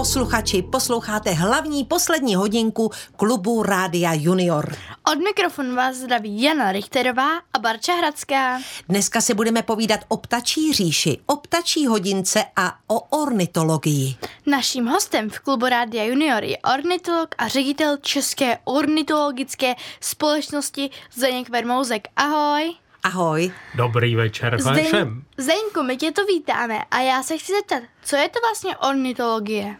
posluchači, 0.00 0.62
posloucháte 0.62 1.30
hlavní 1.30 1.84
poslední 1.84 2.34
hodinku 2.34 2.90
klubu 3.16 3.62
Rádia 3.62 4.12
Junior. 4.14 4.76
Od 5.12 5.18
mikrofonu 5.18 5.74
vás 5.74 5.96
zdraví 5.96 6.42
Jana 6.42 6.72
Richterová 6.72 7.28
a 7.52 7.58
Barča 7.58 7.94
Hradská. 7.94 8.60
Dneska 8.88 9.20
si 9.20 9.34
budeme 9.34 9.62
povídat 9.62 10.00
o 10.08 10.16
ptačí 10.16 10.72
říši, 10.72 11.18
o 11.26 11.36
ptačí 11.36 11.86
hodince 11.86 12.44
a 12.56 12.74
o 12.86 13.00
ornitologii. 13.00 14.16
Naším 14.46 14.86
hostem 14.86 15.30
v 15.30 15.40
klubu 15.40 15.68
Rádia 15.68 16.04
Junior 16.04 16.44
je 16.44 16.58
ornitolog 16.58 17.34
a 17.38 17.48
ředitel 17.48 17.96
České 17.96 18.58
ornitologické 18.64 19.74
společnosti 20.00 20.90
Zdeněk 21.14 21.48
Vermouzek. 21.48 22.08
Ahoj. 22.16 22.74
Ahoj. 23.02 23.52
Dobrý 23.74 24.16
večer 24.16 24.60
Zdeň, 24.60 24.84
všem. 24.84 25.24
Zdeňku, 25.36 25.82
my 25.82 25.96
tě 25.96 26.12
to 26.12 26.24
vítáme 26.24 26.78
a 26.90 27.00
já 27.00 27.22
se 27.22 27.38
chci 27.38 27.52
zeptat, 27.52 27.82
co 28.04 28.16
je 28.16 28.28
to 28.28 28.38
vlastně 28.40 28.76
ornitologie? 28.76 29.76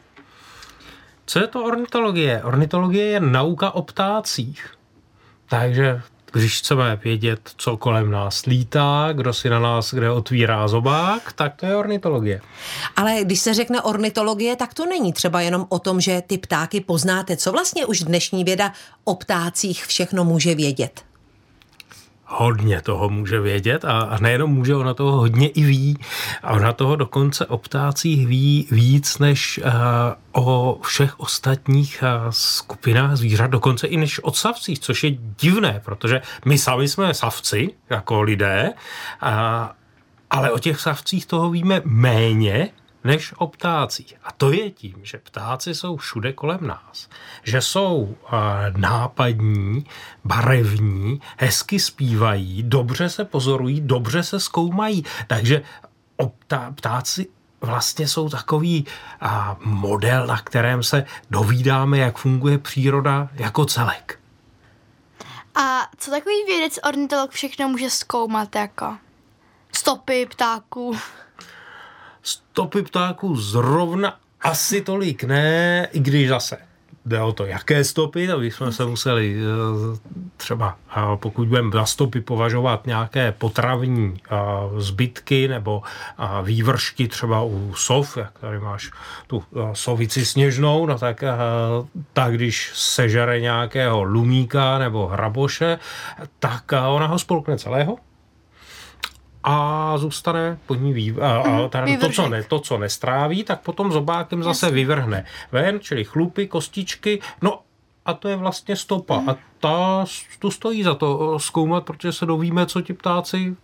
Co 1.30 1.38
je 1.38 1.46
to 1.46 1.64
ornitologie? 1.64 2.42
Ornitologie 2.44 3.06
je 3.06 3.20
nauka 3.20 3.70
o 3.70 3.82
ptácích. 3.82 4.66
Takže 5.48 6.00
když 6.32 6.58
chceme 6.58 7.00
vědět, 7.04 7.40
co 7.56 7.76
kolem 7.76 8.10
nás 8.10 8.46
lítá, 8.46 9.08
kdo 9.12 9.32
si 9.32 9.50
na 9.50 9.58
nás 9.58 9.94
kde 9.94 10.10
otvírá 10.10 10.68
zobák, 10.68 11.32
tak 11.32 11.56
to 11.56 11.66
je 11.66 11.76
ornitologie. 11.76 12.40
Ale 12.96 13.18
když 13.24 13.40
se 13.40 13.54
řekne 13.54 13.82
ornitologie, 13.82 14.56
tak 14.56 14.74
to 14.74 14.86
není 14.86 15.12
třeba 15.12 15.40
jenom 15.40 15.66
o 15.68 15.78
tom, 15.78 16.00
že 16.00 16.22
ty 16.26 16.38
ptáky 16.38 16.80
poznáte. 16.80 17.36
Co 17.36 17.52
vlastně 17.52 17.86
už 17.86 18.00
dnešní 18.00 18.44
věda 18.44 18.72
o 19.04 19.14
ptácích 19.14 19.86
všechno 19.86 20.24
může 20.24 20.54
vědět? 20.54 21.09
Hodně 22.30 22.80
toho 22.82 23.08
může 23.08 23.40
vědět 23.40 23.84
a, 23.84 24.00
a 24.00 24.18
nejenom 24.18 24.50
může, 24.50 24.74
ona 24.74 24.94
toho 24.94 25.12
hodně 25.12 25.48
i 25.48 25.62
ví. 25.62 25.98
A 26.42 26.52
ona 26.52 26.72
toho 26.72 26.96
dokonce 26.96 27.46
o 27.46 27.58
ptácích 27.58 28.26
ví 28.26 28.68
víc 28.70 29.18
než 29.18 29.60
uh, 29.64 29.72
o 30.32 30.78
všech 30.82 31.20
ostatních 31.20 32.02
uh, 32.02 32.30
skupinách 32.30 33.16
zvířat, 33.16 33.50
dokonce 33.50 33.86
i 33.86 33.96
než 33.96 34.20
o 34.24 34.32
savcích, 34.32 34.78
což 34.78 35.04
je 35.04 35.10
divné, 35.40 35.80
protože 35.84 36.22
my 36.44 36.58
sami 36.58 36.88
jsme 36.88 37.14
savci, 37.14 37.70
jako 37.90 38.22
lidé, 38.22 38.72
uh, 39.22 39.28
ale 40.30 40.50
o 40.50 40.58
těch 40.58 40.80
savcích 40.80 41.26
toho 41.26 41.50
víme 41.50 41.82
méně, 41.84 42.68
než 43.04 43.34
o 43.36 43.46
ptácích. 43.46 44.14
A 44.24 44.32
to 44.32 44.52
je 44.52 44.70
tím, 44.70 44.94
že 45.02 45.18
ptáci 45.18 45.74
jsou 45.74 45.96
všude 45.96 46.32
kolem 46.32 46.66
nás. 46.66 47.08
Že 47.42 47.60
jsou 47.60 47.96
uh, 47.96 48.16
nápadní, 48.76 49.86
barevní, 50.24 51.20
hezky 51.36 51.80
zpívají, 51.80 52.62
dobře 52.62 53.08
se 53.08 53.24
pozorují, 53.24 53.80
dobře 53.80 54.22
se 54.22 54.40
zkoumají. 54.40 55.04
Takže 55.26 55.62
ptá, 56.38 56.72
ptáci 56.74 57.26
vlastně 57.60 58.08
jsou 58.08 58.28
takový 58.28 58.86
a, 59.20 59.56
model, 59.60 60.26
na 60.26 60.38
kterém 60.38 60.82
se 60.82 61.04
dovídáme, 61.30 61.98
jak 61.98 62.18
funguje 62.18 62.58
příroda 62.58 63.28
jako 63.34 63.64
celek. 63.64 64.18
A 65.54 65.88
co 65.96 66.10
takový 66.10 66.34
vědec 66.46 66.78
ornitolog 66.88 67.30
všechno 67.30 67.68
může 67.68 67.90
zkoumat 67.90 68.54
jako 68.56 68.96
stopy 69.72 70.26
ptáků? 70.26 70.96
Stopy 72.22 72.82
ptáků 72.82 73.36
zrovna 73.36 74.18
asi 74.40 74.80
tolik 74.80 75.24
ne, 75.24 75.88
i 75.92 76.00
když 76.00 76.28
zase 76.28 76.58
jde 77.06 77.22
o 77.22 77.32
to, 77.32 77.46
jaké 77.46 77.84
stopy, 77.84 78.26
to 78.26 78.38
bychom 78.38 78.72
se 78.72 78.86
museli 78.86 79.36
eh, 79.36 79.98
třeba, 80.36 80.76
pokud 81.16 81.48
budeme 81.48 81.70
za 81.72 81.84
stopy 81.84 82.20
považovat 82.20 82.86
nějaké 82.86 83.32
potravní 83.32 84.20
eh, 84.30 84.36
zbytky 84.76 85.48
nebo 85.48 85.82
vývršky 86.42 87.08
třeba 87.08 87.42
u 87.42 87.74
sov, 87.74 88.16
jak 88.16 88.38
tady 88.38 88.58
máš 88.58 88.90
tu 89.26 89.42
eh, 89.42 89.58
sovici 89.72 90.26
sněžnou, 90.26 90.86
no 90.86 90.98
tak, 90.98 91.24
tak 92.12 92.34
když 92.34 92.70
sežere 92.74 93.40
nějakého 93.40 94.02
lumíka 94.02 94.78
nebo 94.78 95.06
hraboše, 95.06 95.78
tak 96.38 96.72
ona 96.72 97.06
ho 97.06 97.18
spolkne 97.18 97.58
celého 97.58 97.96
a 99.50 99.98
zůstane 99.98 100.58
pod 100.66 100.74
ní 100.74 100.92
vý, 100.92 101.14
a, 101.20 101.36
a 101.36 101.48
mhm, 101.48 101.68
teda 101.68 101.86
to, 102.00 102.08
co 102.08 102.28
ne, 102.28 102.42
to, 102.42 102.58
co 102.58 102.78
nestráví, 102.78 103.44
tak 103.44 103.60
potom 103.60 103.92
zobákem 103.92 104.42
zase 104.42 104.66
Jasně. 104.66 104.74
vyvrhne 104.74 105.24
ven, 105.52 105.80
čili 105.80 106.04
chlupy, 106.04 106.46
kostičky, 106.46 107.20
no 107.42 107.60
a 108.06 108.14
to 108.14 108.28
je 108.28 108.36
vlastně 108.36 108.76
stopa. 108.76 109.20
Mm. 109.20 109.28
A 109.28 109.36
ta, 109.60 110.04
tu 110.38 110.50
stojí 110.50 110.82
za 110.82 110.94
to 110.94 111.38
zkoumat, 111.38 111.84
protože 111.84 112.12
se 112.12 112.26
dovíme, 112.26 112.66
co 112.66 112.80
ti 112.80 112.92
ptáci 112.92 113.56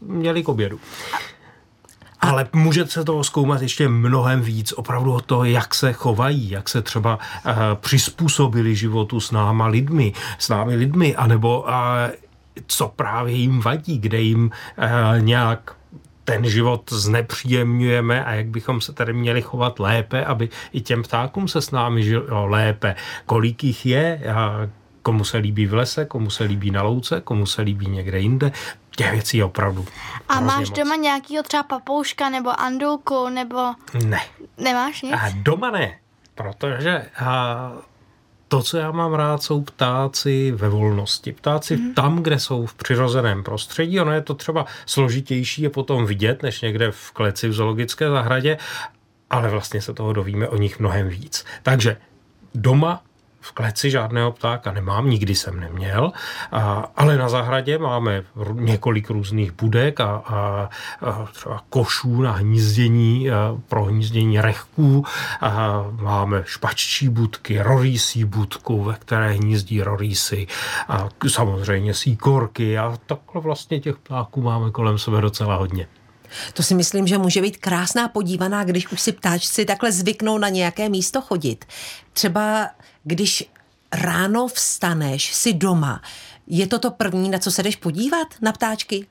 měli 0.00 0.42
k 0.42 0.48
obědu. 0.48 0.80
Ale 2.20 2.48
může 2.52 2.86
se 2.86 3.04
toho 3.04 3.24
zkoumat 3.24 3.62
ještě 3.62 3.88
mnohem 3.88 4.40
víc, 4.40 4.72
opravdu 4.72 5.12
o 5.12 5.20
to, 5.20 5.44
jak 5.44 5.74
se 5.74 5.92
chovají, 5.92 6.50
jak 6.50 6.68
se 6.68 6.82
třeba 6.82 7.16
uh, 7.16 7.52
přizpůsobili 7.74 8.74
životu 8.74 9.20
s 9.20 9.30
náma 9.30 9.66
lidmi, 9.66 10.12
s 10.38 10.48
námi 10.48 10.76
lidmi, 10.76 11.16
anebo 11.16 11.60
uh, 11.60 11.68
co 12.66 12.88
právě 12.88 13.34
jim 13.34 13.60
vadí, 13.60 13.98
kde 13.98 14.20
jim 14.20 14.50
uh, 14.78 15.22
nějak 15.22 15.78
ten 16.24 16.48
život 16.48 16.92
znepříjemňujeme 16.92 18.24
a 18.24 18.34
jak 18.34 18.46
bychom 18.46 18.80
se 18.80 18.92
tady 18.92 19.12
měli 19.12 19.42
chovat 19.42 19.80
lépe, 19.80 20.24
aby 20.24 20.48
i 20.72 20.80
těm 20.80 21.02
ptákům 21.02 21.48
se 21.48 21.62
s 21.62 21.70
námi 21.70 22.02
žilo 22.02 22.46
lépe. 22.46 22.94
Kolik 23.26 23.64
jich 23.64 23.86
je, 23.86 24.20
a 24.34 24.68
komu 25.02 25.24
se 25.24 25.36
líbí 25.38 25.66
v 25.66 25.74
lese, 25.74 26.04
komu 26.04 26.30
se 26.30 26.44
líbí 26.44 26.70
na 26.70 26.82
louce, 26.82 27.20
komu 27.20 27.46
se 27.46 27.62
líbí 27.62 27.86
někde 27.86 28.18
jinde. 28.18 28.52
Těch 28.96 29.12
věcí 29.12 29.36
je 29.36 29.44
opravdu. 29.44 29.86
A 30.28 30.40
máš 30.40 30.68
moc. 30.68 30.78
doma 30.78 30.96
nějakýho 30.96 31.42
třeba 31.42 31.62
papouška 31.62 32.30
nebo 32.30 32.60
andulku 32.60 33.28
nebo... 33.28 33.58
Ne. 34.04 34.20
Nemáš 34.58 35.02
nic? 35.02 35.12
A 35.12 35.30
doma 35.34 35.70
ne, 35.70 35.98
protože 36.34 37.10
a 37.20 37.72
to, 38.48 38.62
co 38.62 38.78
já 38.78 38.90
mám 38.90 39.14
rád, 39.14 39.42
jsou 39.42 39.60
ptáci 39.60 40.50
ve 40.50 40.68
volnosti. 40.68 41.32
Ptáci 41.32 41.76
mm. 41.76 41.94
tam, 41.94 42.22
kde 42.22 42.38
jsou 42.38 42.66
v 42.66 42.74
přirozeném 42.74 43.44
prostředí. 43.44 44.00
Ono 44.00 44.12
je 44.12 44.20
to 44.20 44.34
třeba 44.34 44.66
složitější 44.86 45.62
je 45.62 45.70
potom 45.70 46.06
vidět, 46.06 46.42
než 46.42 46.60
někde 46.60 46.90
v 46.90 47.10
kleci 47.10 47.48
v 47.48 47.52
zoologické 47.52 48.10
zahradě, 48.10 48.58
ale 49.30 49.48
vlastně 49.48 49.82
se 49.82 49.94
toho 49.94 50.12
dovíme 50.12 50.48
o 50.48 50.56
nich 50.56 50.80
mnohem 50.80 51.08
víc. 51.08 51.44
Takže 51.62 51.96
doma 52.54 53.02
v 53.40 53.52
kleci 53.52 53.90
žádného 53.90 54.32
ptáka 54.32 54.72
nemám, 54.72 55.10
nikdy 55.10 55.34
jsem 55.34 55.60
neměl, 55.60 56.12
a, 56.52 56.92
ale 56.96 57.16
na 57.16 57.28
zahradě 57.28 57.78
máme 57.78 58.22
několik 58.52 59.10
různých 59.10 59.52
budek 59.52 60.00
a, 60.00 60.04
a, 60.04 60.68
a 61.00 61.28
třeba 61.32 61.62
košů 61.68 62.22
na 62.22 62.32
hnízdění, 62.32 63.30
a, 63.30 63.56
pro 63.68 63.84
hnízdění 63.84 64.40
rechků, 64.40 65.04
a 65.40 65.84
máme 66.00 66.42
špaččí 66.46 67.08
budky, 67.08 67.62
rorýsí 67.62 68.24
budku, 68.24 68.84
ve 68.84 68.94
které 68.94 69.32
hnízdí 69.32 69.82
rorýsy, 69.82 70.46
a 70.88 71.08
samozřejmě 71.28 71.94
síkorky 71.94 72.78
a 72.78 72.98
takhle 73.06 73.42
vlastně 73.42 73.80
těch 73.80 73.96
ptáků 73.96 74.42
máme 74.42 74.70
kolem 74.70 74.98
sebe 74.98 75.20
docela 75.20 75.56
hodně. 75.56 75.88
To 76.52 76.62
si 76.62 76.74
myslím, 76.74 77.06
že 77.06 77.18
může 77.18 77.42
být 77.42 77.56
krásná 77.56 78.08
podívaná, 78.08 78.64
když 78.64 78.92
už 78.92 79.00
si 79.00 79.12
ptáčci 79.12 79.64
takhle 79.64 79.92
zvyknou 79.92 80.38
na 80.38 80.48
nějaké 80.48 80.88
místo 80.88 81.20
chodit. 81.20 81.64
Třeba 82.12 82.68
když 83.08 83.50
ráno 83.92 84.48
vstaneš, 84.48 85.34
si 85.34 85.52
doma, 85.52 86.02
je 86.46 86.66
to 86.66 86.78
to 86.78 86.90
první, 86.90 87.30
na 87.30 87.38
co 87.38 87.50
se 87.50 87.62
jdeš 87.62 87.76
podívat, 87.76 88.28
na 88.42 88.52
ptáčky? 88.52 89.06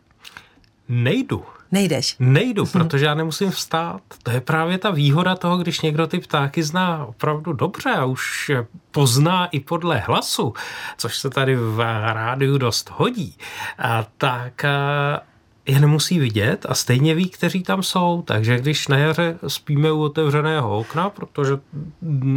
Nejdu. 0.90 1.46
Nejdeš? 1.72 2.16
Nejdu, 2.20 2.66
protože 2.66 3.06
já 3.06 3.14
nemusím 3.14 3.52
vstát. 3.52 4.02
To 4.24 4.32
je 4.32 4.42
právě 4.42 4.78
ta 4.78 4.92
výhoda 4.92 5.36
toho, 5.36 5.58
když 5.58 5.82
někdo 5.82 6.08
ty 6.08 6.20
ptáky 6.20 6.64
zná 6.64 7.06
opravdu 7.06 7.54
dobře 7.54 7.90
a 7.90 8.06
už 8.06 8.52
pozná 8.92 9.46
i 9.46 9.60
podle 9.60 9.98
hlasu, 10.00 10.54
což 10.98 11.18
se 11.18 11.30
tady 11.30 11.56
v 11.56 11.80
rádiu 12.14 12.58
dost 12.58 12.92
hodí, 12.94 13.38
a 13.78 14.06
tak 14.18 14.66
je 15.68 15.80
nemusí 15.80 16.20
vidět 16.20 16.66
a 16.70 16.74
stejně 16.74 17.16
ví, 17.16 17.30
kteří 17.30 17.64
tam 17.64 17.84
jsou. 17.84 18.24
Takže 18.26 18.60
když 18.60 18.88
na 18.88 18.98
jaře 18.98 19.38
spíme 19.48 19.92
u 19.92 20.02
otevřeného 20.02 20.80
okna, 20.80 21.10
protože 21.10 21.54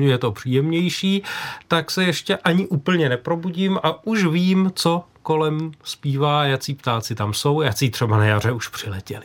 je 0.01 0.19
to 0.19 0.33
příjemnější, 0.33 1.23
tak 1.69 1.91
se 1.91 2.05
ještě 2.05 2.37
ani 2.37 2.67
úplně 2.67 3.09
neprobudím 3.09 3.79
a 3.83 4.07
už 4.07 4.25
vím, 4.25 4.71
co 4.75 5.05
kolem 5.23 5.73
zpívá, 5.85 6.45
jací 6.45 6.75
ptáci 6.75 7.15
tam 7.15 7.35
jsou, 7.35 7.61
jací 7.61 7.91
třeba 7.91 8.19
na 8.19 8.25
jaře 8.25 8.53
už 8.53 8.69
přiletěli. 8.69 9.25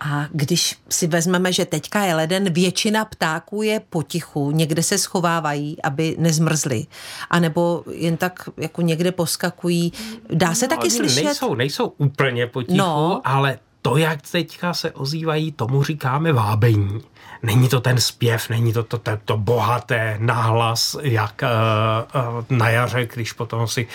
A 0.00 0.26
když 0.32 0.78
si 0.88 1.06
vezmeme, 1.06 1.52
že 1.52 1.64
teďka 1.64 2.02
je 2.02 2.14
leden, 2.14 2.52
většina 2.52 3.04
ptáků 3.04 3.62
je 3.62 3.80
potichu, 3.80 4.50
někde 4.50 4.82
se 4.82 4.98
schovávají, 4.98 5.82
aby 5.82 6.16
nezmrzli. 6.18 6.86
A 7.30 7.38
nebo 7.38 7.84
jen 7.90 8.16
tak 8.16 8.48
jako 8.56 8.82
někde 8.82 9.12
poskakují. 9.12 9.92
Dá 10.30 10.54
se 10.54 10.66
no, 10.66 10.76
taky 10.76 10.90
slyšet? 10.90 11.24
Nejsou, 11.24 11.54
nejsou 11.54 11.86
úplně 11.86 12.46
potichu, 12.46 12.78
no. 12.78 13.20
ale 13.24 13.58
to, 13.86 13.96
jak 13.96 14.22
teďka 14.22 14.74
se 14.74 14.90
ozývají, 14.90 15.52
tomu 15.52 15.82
říkáme 15.82 16.32
vábení. 16.32 17.00
Není 17.42 17.68
to 17.68 17.80
ten 17.80 18.00
zpěv, 18.00 18.48
není 18.48 18.72
to 18.72 18.82
to, 18.82 18.98
to, 18.98 19.10
to 19.24 19.36
bohaté 19.36 20.16
nahlas, 20.20 20.96
jak 21.02 21.42
uh, 21.42 22.38
uh, 22.38 22.44
na 22.58 22.68
jaře, 22.68 23.08
když 23.14 23.32
potom 23.32 23.68
si 23.68 23.86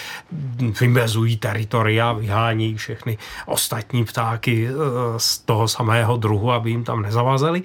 vymezují 0.81 1.37
teritoria, 1.37 2.13
vyhání 2.13 2.75
všechny 2.75 3.17
ostatní 3.45 4.05
ptáky 4.05 4.69
uh, 4.69 4.81
z 5.17 5.37
toho 5.37 5.67
samého 5.67 6.17
druhu, 6.17 6.51
aby 6.51 6.69
jim 6.69 6.83
tam 6.83 7.01
nezavazeli. 7.01 7.63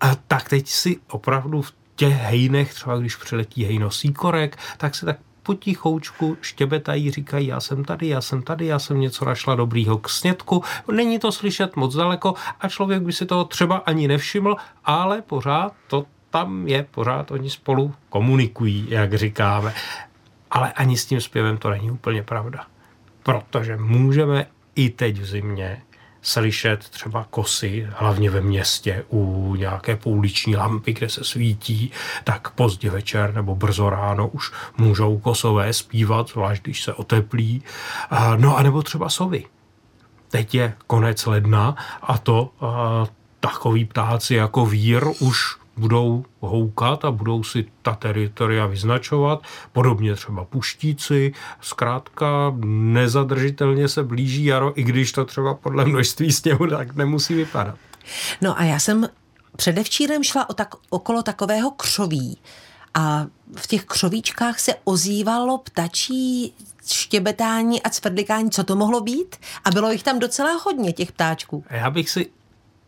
A 0.00 0.14
tak 0.14 0.48
teď 0.48 0.68
si 0.68 0.96
opravdu 1.10 1.62
v 1.62 1.74
těch 1.96 2.14
hejnech, 2.14 2.74
třeba 2.74 2.96
když 2.96 3.16
přiletí 3.16 3.64
hejno 3.64 3.90
síkorek, 3.90 4.58
tak 4.76 4.94
se 4.94 5.06
tak 5.06 5.16
potichoučku 5.42 6.36
štěbetají, 6.40 7.10
říkají, 7.10 7.46
já 7.46 7.60
jsem 7.60 7.84
tady, 7.84 8.08
já 8.08 8.20
jsem 8.20 8.42
tady, 8.42 8.66
já 8.66 8.78
jsem 8.78 9.00
něco 9.00 9.24
našla 9.24 9.54
dobrýho 9.54 9.98
k 9.98 10.08
snědku. 10.08 10.64
Není 10.92 11.18
to 11.18 11.32
slyšet 11.32 11.76
moc 11.76 11.94
daleko 11.94 12.34
a 12.60 12.68
člověk 12.68 13.02
by 13.02 13.12
si 13.12 13.26
toho 13.26 13.44
třeba 13.44 13.76
ani 13.76 14.08
nevšiml, 14.08 14.56
ale 14.84 15.22
pořád 15.22 15.72
to 15.86 16.04
tam 16.30 16.68
je, 16.68 16.86
pořád 16.90 17.30
oni 17.30 17.50
spolu 17.50 17.94
komunikují, 18.08 18.86
jak 18.88 19.14
říkáme. 19.14 19.74
Ale 20.50 20.72
ani 20.72 20.96
s 20.96 21.06
tím 21.06 21.20
zpěvem 21.20 21.58
to 21.58 21.70
není 21.70 21.90
úplně 21.90 22.22
pravda. 22.22 22.66
Protože 23.22 23.76
můžeme 23.76 24.46
i 24.74 24.90
teď 24.90 25.18
v 25.18 25.24
zimě 25.24 25.82
slyšet 26.22 26.88
třeba 26.88 27.26
kosy, 27.30 27.88
hlavně 27.96 28.30
ve 28.30 28.40
městě 28.40 29.04
u 29.08 29.54
nějaké 29.54 29.96
pouliční 29.96 30.56
lampy, 30.56 30.92
kde 30.92 31.08
se 31.08 31.24
svítí, 31.24 31.90
tak 32.24 32.50
pozdě 32.50 32.90
večer 32.90 33.34
nebo 33.34 33.54
brzo 33.54 33.90
ráno 33.90 34.28
už 34.28 34.52
můžou 34.76 35.18
kosové 35.18 35.72
zpívat, 35.72 36.28
zvlášť 36.28 36.62
když 36.62 36.82
se 36.82 36.92
oteplí. 36.92 37.62
No 38.36 38.56
a 38.56 38.62
nebo 38.62 38.82
třeba 38.82 39.08
sovy. 39.08 39.44
Teď 40.28 40.54
je 40.54 40.74
konec 40.86 41.26
ledna 41.26 41.76
a 42.02 42.18
to 42.18 42.50
takový 43.40 43.84
ptáci 43.84 44.34
jako 44.34 44.66
vír 44.66 45.04
už 45.18 45.61
budou 45.76 46.24
houkat 46.40 47.04
a 47.04 47.10
budou 47.10 47.42
si 47.42 47.66
ta 47.82 47.94
teritoria 47.94 48.66
vyznačovat, 48.66 49.42
podobně 49.72 50.14
třeba 50.14 50.44
puštíci, 50.44 51.32
zkrátka 51.60 52.54
nezadržitelně 52.66 53.88
se 53.88 54.02
blíží 54.02 54.44
jaro, 54.44 54.80
i 54.80 54.82
když 54.82 55.12
to 55.12 55.24
třeba 55.24 55.54
podle 55.54 55.84
množství 55.84 56.32
sněhu 56.32 56.66
tak 56.66 56.94
nemusí 56.94 57.34
vypadat. 57.34 57.74
No 58.40 58.60
a 58.60 58.64
já 58.64 58.78
jsem 58.78 59.08
předevčírem 59.56 60.24
šla 60.24 60.50
o 60.50 60.54
tak, 60.54 60.74
okolo 60.90 61.22
takového 61.22 61.70
křoví 61.70 62.38
a 62.94 63.26
v 63.56 63.66
těch 63.66 63.84
křovíčkách 63.84 64.60
se 64.60 64.74
ozývalo 64.84 65.58
ptačí 65.58 66.54
štěbetání 66.92 67.82
a 67.82 67.90
cvrdlikání. 67.90 68.50
Co 68.50 68.64
to 68.64 68.76
mohlo 68.76 69.00
být? 69.00 69.36
A 69.64 69.70
bylo 69.70 69.90
jich 69.90 70.02
tam 70.02 70.18
docela 70.18 70.50
hodně, 70.64 70.92
těch 70.92 71.12
ptáčků. 71.12 71.64
Já 71.70 71.90
bych 71.90 72.10
si 72.10 72.30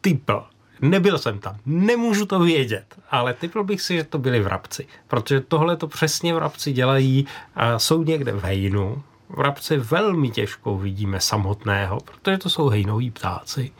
typl, 0.01 0.45
Nebyl 0.85 1.19
jsem 1.19 1.39
tam, 1.39 1.57
nemůžu 1.67 2.27
to 2.27 2.41
vědět, 2.41 2.85
ale 3.11 3.35
typl 3.35 3.65
bych 3.65 3.81
si, 3.81 3.97
že 3.97 4.05
to 4.05 4.19
byli 4.19 4.41
vrabci, 4.41 4.87
protože 5.09 5.41
tohle 5.41 5.77
to 5.77 5.89
přesně 5.89 6.35
vrabci 6.35 6.73
dělají 6.73 7.27
a 7.55 7.79
jsou 7.79 8.03
někde 8.03 8.33
v 8.33 8.45
hejnu. 8.45 9.03
Vrabce 9.29 9.79
velmi 9.79 10.31
těžko 10.31 10.79
vidíme 10.79 11.21
samotného, 11.21 11.99
protože 12.01 12.39
to 12.39 12.51
jsou 12.51 12.69
hejnoví 12.69 13.11
ptáci 13.11 13.73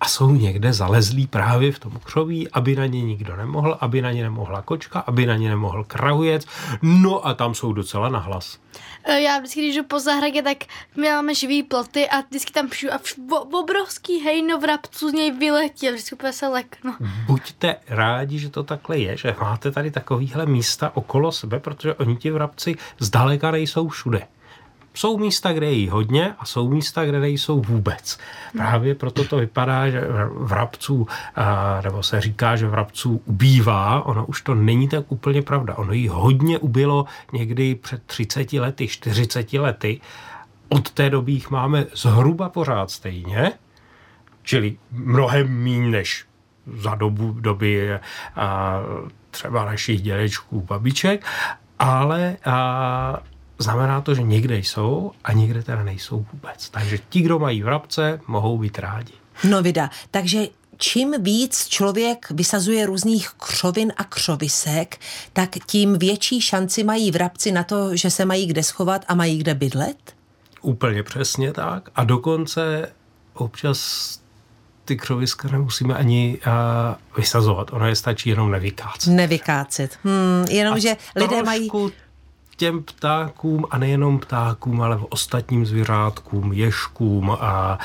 a 0.00 0.08
jsou 0.08 0.30
někde 0.30 0.72
zalezlí 0.72 1.26
právě 1.26 1.72
v 1.72 1.78
tom 1.78 1.92
křoví, 2.04 2.50
aby 2.50 2.76
na 2.76 2.86
ně 2.86 3.02
nikdo 3.02 3.36
nemohl, 3.36 3.78
aby 3.80 4.02
na 4.02 4.12
ně 4.12 4.22
nemohla 4.22 4.62
kočka, 4.62 5.00
aby 5.00 5.26
na 5.26 5.36
ně 5.36 5.48
nemohl 5.48 5.84
krahujec, 5.84 6.46
no 6.82 7.26
a 7.26 7.34
tam 7.34 7.54
jsou 7.54 7.72
docela 7.72 8.08
nahlas. 8.08 8.58
E, 9.04 9.20
já 9.20 9.38
vždycky, 9.38 9.60
když 9.60 9.76
jdu 9.76 9.84
po 9.84 10.00
zahradě, 10.00 10.42
tak 10.42 10.56
my 10.96 11.08
máme 11.08 11.34
živý 11.34 11.62
ploty 11.62 12.08
a 12.08 12.20
vždycky 12.20 12.52
tam 12.52 12.68
přijdu 12.68 12.94
a 12.94 12.98
v, 12.98 13.32
obrovský 13.54 14.20
hejno 14.20 14.58
vrabců 14.58 15.10
z 15.10 15.12
něj 15.12 15.30
vyletí 15.30 15.88
a 15.88 15.92
vždycky 15.92 16.14
úplně 16.14 16.32
se 16.32 16.48
leknu. 16.48 16.94
Buďte 17.26 17.76
rádi, 17.88 18.38
že 18.38 18.48
to 18.48 18.62
takhle 18.62 18.98
je, 18.98 19.16
že 19.16 19.36
máte 19.40 19.70
tady 19.70 19.90
takovýhle 19.90 20.46
místa 20.46 20.96
okolo 20.96 21.32
sebe, 21.32 21.60
protože 21.60 21.94
oni 21.94 22.16
ti 22.16 22.30
vrabci 22.30 22.76
zdaleka 22.98 23.50
nejsou 23.50 23.88
všude. 23.88 24.26
Jsou 24.94 25.18
místa, 25.18 25.52
kde 25.52 25.72
jí 25.72 25.88
hodně 25.88 26.34
a 26.38 26.44
jsou 26.44 26.68
místa, 26.68 27.04
kde 27.04 27.20
nejsou 27.20 27.60
vůbec. 27.60 28.18
Právě 28.56 28.94
proto 28.94 29.24
to 29.24 29.36
vypadá, 29.36 29.90
že 29.90 30.02
vrabců, 30.34 31.06
nebo 31.84 32.02
se 32.02 32.20
říká, 32.20 32.56
že 32.56 32.66
vrabců 32.66 33.22
ubývá, 33.24 34.02
ono 34.06 34.26
už 34.26 34.42
to 34.42 34.54
není 34.54 34.88
tak 34.88 35.12
úplně 35.12 35.42
pravda. 35.42 35.74
Ono 35.74 35.92
jí 35.92 36.08
hodně 36.08 36.58
ubilo 36.58 37.04
někdy 37.32 37.74
před 37.74 38.02
30 38.02 38.52
lety, 38.52 38.88
40 38.88 39.52
lety. 39.52 40.00
Od 40.68 40.90
té 40.90 41.10
doby 41.10 41.32
jich 41.32 41.50
máme 41.50 41.86
zhruba 41.94 42.48
pořád 42.48 42.90
stejně, 42.90 43.52
čili 44.42 44.76
mnohem 44.92 45.64
méně 45.64 45.88
než 45.90 46.24
za 46.76 46.94
dobu 46.94 47.36
doby 47.40 47.98
a, 48.36 48.80
třeba 49.30 49.64
našich 49.64 50.02
dědečků, 50.02 50.60
babiček, 50.60 51.26
ale 51.78 52.36
a, 52.44 53.20
znamená 53.62 54.00
to, 54.00 54.14
že 54.14 54.22
někde 54.22 54.58
jsou 54.58 55.12
a 55.24 55.32
někde 55.32 55.62
teda 55.62 55.84
nejsou 55.84 56.26
vůbec. 56.32 56.70
Takže 56.70 56.98
ti, 57.08 57.20
kdo 57.20 57.38
mají 57.38 57.62
vrabce, 57.62 58.20
mohou 58.26 58.58
být 58.58 58.78
rádi. 58.78 59.12
No 59.48 59.62
vida, 59.62 59.90
takže 60.10 60.46
čím 60.76 61.22
víc 61.22 61.68
člověk 61.68 62.26
vysazuje 62.30 62.86
různých 62.86 63.30
křovin 63.36 63.92
a 63.96 64.04
křovisek, 64.04 64.98
tak 65.32 65.50
tím 65.66 65.98
větší 65.98 66.40
šanci 66.40 66.84
mají 66.84 67.10
vrabci 67.10 67.52
na 67.52 67.64
to, 67.64 67.96
že 67.96 68.10
se 68.10 68.24
mají 68.24 68.46
kde 68.46 68.62
schovat 68.62 69.04
a 69.08 69.14
mají 69.14 69.38
kde 69.38 69.54
bydlet? 69.54 70.14
Úplně 70.62 71.02
přesně 71.02 71.52
tak. 71.52 71.88
A 71.94 72.04
dokonce 72.04 72.92
občas 73.34 74.20
ty 74.84 74.96
křoviska 74.96 75.48
nemusíme 75.48 75.94
ani 75.94 76.38
uh, 76.46 76.52
vysazovat. 77.16 77.72
Ono 77.72 77.86
je 77.86 77.96
stačí 77.96 78.30
jenom 78.30 78.50
nevykácet. 78.50 79.12
Nevykácet. 79.12 79.98
Hmm, 80.04 80.44
jenom, 80.50 80.80
že 80.80 80.96
lidé 81.16 81.42
mají 81.42 81.70
těm 82.60 82.82
ptákům 82.82 83.66
a 83.70 83.78
nejenom 83.78 84.18
ptákům, 84.18 84.82
ale 84.82 85.00
ostatním 85.08 85.66
zvířátkům, 85.66 86.52
ježkům 86.52 87.30
a 87.30 87.78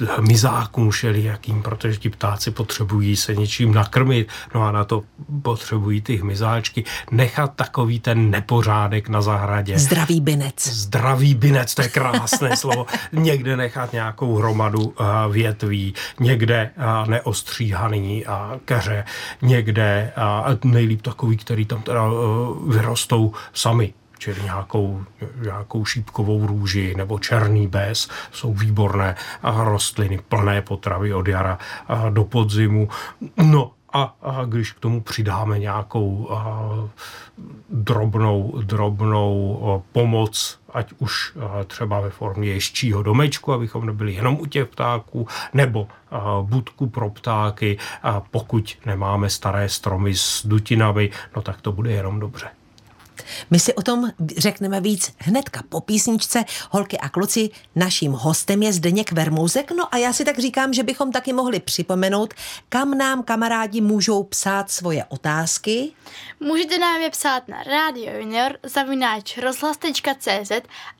hmyzákům 0.00 0.90
všelijakým, 0.90 1.62
protože 1.62 1.96
ti 1.96 2.10
ptáci 2.10 2.50
potřebují 2.50 3.16
se 3.16 3.34
něčím 3.34 3.74
nakrmit, 3.74 4.28
no 4.54 4.62
a 4.62 4.72
na 4.72 4.84
to 4.84 5.02
potřebují 5.42 6.00
ty 6.00 6.16
hmyzáčky. 6.16 6.84
Nechat 7.10 7.54
takový 7.56 8.00
ten 8.00 8.30
nepořádek 8.30 9.08
na 9.08 9.22
zahradě. 9.22 9.78
Zdravý 9.78 10.20
binec. 10.20 10.68
Zdravý 10.68 11.34
binec, 11.34 11.74
to 11.74 11.82
je 11.82 11.88
krásné 11.88 12.56
slovo. 12.56 12.86
Někde 13.12 13.56
nechat 13.56 13.92
nějakou 13.92 14.36
hromadu 14.36 14.94
eh, 15.00 15.04
větví, 15.32 15.94
někde 16.20 16.70
eh, 16.76 17.10
neostříhaný 17.10 18.26
a 18.26 18.58
keře, 18.64 19.04
někde 19.42 20.12
nejlíp 20.64 21.02
takový, 21.02 21.36
který 21.36 21.64
tam 21.64 21.82
teda 21.82 22.04
eh, 22.04 22.72
vyrostou 22.72 23.32
sami 23.52 23.94
čili 24.18 24.42
nějakou, 24.42 25.04
nějakou 25.42 25.84
šípkovou 25.84 26.46
růži 26.46 26.94
nebo 26.96 27.18
černý 27.18 27.66
bez, 27.66 28.08
jsou 28.32 28.54
výborné 28.54 29.16
rostliny, 29.42 30.18
plné 30.28 30.62
potravy 30.62 31.14
od 31.14 31.28
jara 31.28 31.58
do 32.10 32.24
podzimu. 32.24 32.88
No 33.36 33.70
a, 33.94 34.14
a 34.22 34.44
když 34.44 34.72
k 34.72 34.80
tomu 34.80 35.00
přidáme 35.00 35.58
nějakou 35.58 36.28
a, 36.30 36.70
drobnou, 37.70 38.62
drobnou 38.62 39.60
a, 39.64 39.82
pomoc, 39.92 40.60
ať 40.72 40.92
už 40.98 41.32
a, 41.36 41.64
třeba 41.64 42.00
ve 42.00 42.10
formě 42.10 42.48
ješčího 42.48 43.02
domečku, 43.02 43.52
abychom 43.52 43.86
nebyli 43.86 44.14
jenom 44.14 44.40
u 44.40 44.46
těch 44.46 44.68
ptáků, 44.68 45.28
nebo 45.52 45.88
a, 46.10 46.42
budku 46.42 46.86
pro 46.86 47.10
ptáky, 47.10 47.78
a 48.02 48.20
pokud 48.20 48.78
nemáme 48.86 49.30
staré 49.30 49.68
stromy 49.68 50.14
s 50.14 50.46
dutinami, 50.46 51.10
no 51.36 51.42
tak 51.42 51.60
to 51.60 51.72
bude 51.72 51.92
jenom 51.92 52.20
dobře. 52.20 52.48
My 53.50 53.58
si 53.58 53.74
o 53.74 53.82
tom 53.82 54.10
řekneme 54.36 54.80
víc 54.80 55.12
hnedka 55.18 55.62
po 55.68 55.80
písničce. 55.80 56.44
Holky 56.70 56.98
a 56.98 57.08
kluci, 57.08 57.50
naším 57.76 58.12
hostem 58.12 58.62
je 58.62 58.72
Zdeněk 58.72 59.12
Vermouzek, 59.12 59.70
no 59.70 59.94
a 59.94 59.96
já 59.96 60.12
si 60.12 60.24
tak 60.24 60.38
říkám, 60.38 60.72
že 60.72 60.82
bychom 60.82 61.12
taky 61.12 61.32
mohli 61.32 61.60
připomenout, 61.60 62.34
kam 62.68 62.98
nám 62.98 63.22
kamarádi 63.22 63.80
můžou 63.80 64.22
psát 64.22 64.70
svoje 64.70 65.04
otázky. 65.04 65.92
Můžete 66.40 66.78
nám 66.78 67.00
je 67.00 67.10
psát 67.10 67.48
na 67.48 67.62
Radio 67.62 68.18
Junior 68.18 68.58
zavináč 68.62 69.38
rozhlas.cz 69.38 70.50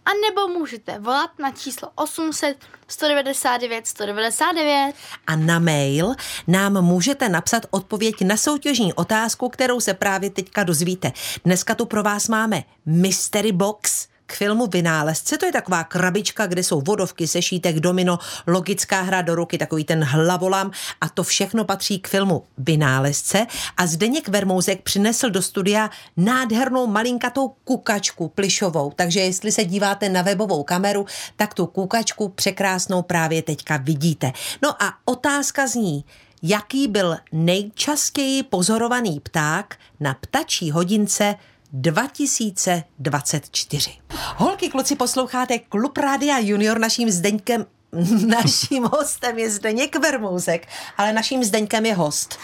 a 0.04 0.10
nebo 0.26 0.48
můžete 0.58 0.98
volat 0.98 1.30
na 1.38 1.50
číslo 1.50 1.88
800 1.94 2.56
199 2.88 3.86
199. 3.86 4.94
A 5.26 5.36
na 5.36 5.58
mail 5.58 6.14
nám 6.46 6.82
můžete 6.82 7.28
napsat 7.28 7.66
odpověď 7.70 8.14
na 8.24 8.36
soutěžní 8.36 8.94
otázku, 8.94 9.48
kterou 9.48 9.80
se 9.80 9.94
právě 9.94 10.30
teďka 10.30 10.62
dozvíte. 10.62 11.12
Dneska 11.44 11.74
tu 11.74 11.86
pro 11.86 12.02
vás 12.04 12.28
máme 12.28 12.62
Mystery 12.86 13.52
Box– 13.52 14.06
k 14.26 14.32
filmu 14.32 14.66
Vynálezce. 14.66 15.38
To 15.38 15.46
je 15.46 15.52
taková 15.52 15.84
krabička, 15.84 16.46
kde 16.46 16.62
jsou 16.62 16.80
vodovky, 16.80 17.28
sešítek, 17.28 17.80
domino, 17.80 18.18
logická 18.46 19.00
hra 19.00 19.22
do 19.22 19.34
ruky, 19.34 19.58
takový 19.58 19.84
ten 19.84 20.04
hlavolam 20.04 20.70
a 21.00 21.08
to 21.08 21.22
všechno 21.22 21.64
patří 21.64 21.98
k 21.98 22.08
filmu 22.08 22.44
Vynálezce. 22.58 23.46
A 23.76 23.86
Zdeněk 23.86 24.28
Vermouzek 24.28 24.82
přinesl 24.82 25.30
do 25.30 25.42
studia 25.42 25.90
nádhernou 26.16 26.86
malinkatou 26.86 27.48
kukačku 27.64 28.28
plišovou, 28.28 28.92
takže 28.96 29.20
jestli 29.20 29.52
se 29.52 29.64
díváte 29.64 30.08
na 30.08 30.22
webovou 30.22 30.62
kameru, 30.62 31.06
tak 31.36 31.54
tu 31.54 31.66
kukačku 31.66 32.28
překrásnou 32.28 33.02
právě 33.02 33.42
teďka 33.42 33.76
vidíte. 33.76 34.32
No 34.62 34.82
a 34.82 34.94
otázka 35.04 35.66
zní, 35.66 36.04
jaký 36.42 36.88
byl 36.88 37.16
nejčastěji 37.32 38.42
pozorovaný 38.42 39.20
pták 39.20 39.76
na 40.00 40.14
ptačí 40.14 40.70
hodince 40.70 41.34
2024. 41.74 43.90
Holky, 44.36 44.68
kluci, 44.68 44.96
posloucháte 44.96 45.58
Klub 45.58 45.98
Rádia 45.98 46.38
Junior 46.38 46.78
naším 46.78 47.10
Zdeňkem 47.10 47.66
Naším 48.26 48.84
hostem 48.84 49.38
je 49.38 49.50
Zdeněk 49.50 49.96
Vermouzek, 49.96 50.68
ale 50.98 51.12
naším 51.12 51.44
Zdeňkem 51.44 51.86
je 51.86 51.94
host. 51.94 52.38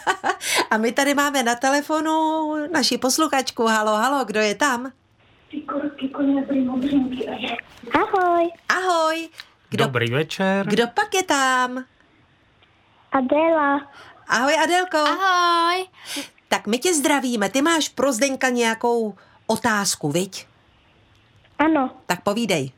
A 0.70 0.76
my 0.76 0.92
tady 0.92 1.14
máme 1.14 1.42
na 1.42 1.54
telefonu 1.54 2.54
naši 2.72 2.98
posluchačku. 2.98 3.66
Halo, 3.66 3.96
halo, 3.96 4.24
kdo 4.24 4.40
je 4.40 4.54
tam? 4.54 4.92
Ahoj, 7.94 8.48
Ahoj. 8.68 9.28
Kdo, 9.70 9.84
Dobrý 9.84 10.10
večer. 10.10 10.66
kdo 10.66 10.86
pak 10.94 11.14
je 11.14 11.22
tam? 11.22 11.84
Adela. 13.12 13.80
Ahoj 14.28 14.54
Adelko. 14.62 14.98
Ahoj. 14.98 15.86
Tak 16.48 16.66
my 16.66 16.78
tě 16.78 16.94
zdravíme. 16.94 17.48
Ty 17.48 17.62
máš 17.62 17.88
pro 17.88 18.12
Zdeňka 18.12 18.48
nějakou 18.48 19.14
otázku, 19.46 20.10
viď? 20.12 20.46
Ano, 21.58 21.90
Tak 22.06 22.22
povídej. 22.22 22.72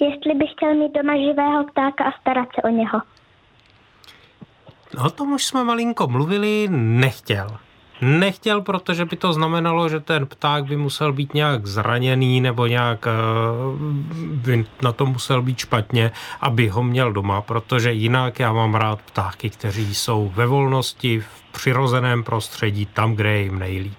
jestli 0.00 0.34
bych 0.34 0.50
chtěl 0.50 0.74
mít 0.74 0.92
doma 0.92 1.16
živého 1.16 1.64
ptáka 1.64 2.04
a 2.04 2.20
starat 2.20 2.48
se 2.54 2.62
o 2.62 2.68
něho. 2.68 3.02
No, 4.96 5.04
o 5.06 5.10
tom 5.10 5.32
už 5.32 5.44
jsme 5.44 5.64
malinko 5.64 6.06
mluvili, 6.06 6.68
nechtěl. 6.70 7.58
Nechtěl, 8.00 8.60
protože 8.60 9.04
by 9.04 9.16
to 9.16 9.32
znamenalo, 9.32 9.88
že 9.88 10.00
ten 10.00 10.26
pták 10.26 10.64
by 10.64 10.76
musel 10.76 11.12
být 11.12 11.34
nějak 11.34 11.66
zraněný 11.66 12.40
nebo 12.40 12.66
nějak 12.66 13.06
eh, 13.06 13.10
by 14.16 14.66
na 14.82 14.92
to 14.92 15.06
musel 15.06 15.42
být 15.42 15.58
špatně, 15.58 16.10
aby 16.40 16.68
ho 16.68 16.82
měl 16.82 17.12
doma, 17.12 17.40
protože 17.40 17.92
jinak 17.92 18.40
já 18.40 18.52
mám 18.52 18.74
rád 18.74 19.02
ptáky, 19.02 19.50
kteří 19.50 19.94
jsou 19.94 20.32
ve 20.34 20.46
volnosti, 20.46 21.20
v 21.20 21.52
přirozeném 21.52 22.24
prostředí, 22.24 22.86
tam, 22.86 23.14
kde 23.14 23.30
je 23.30 23.42
jim 23.42 23.58
nejlíp. 23.58 23.98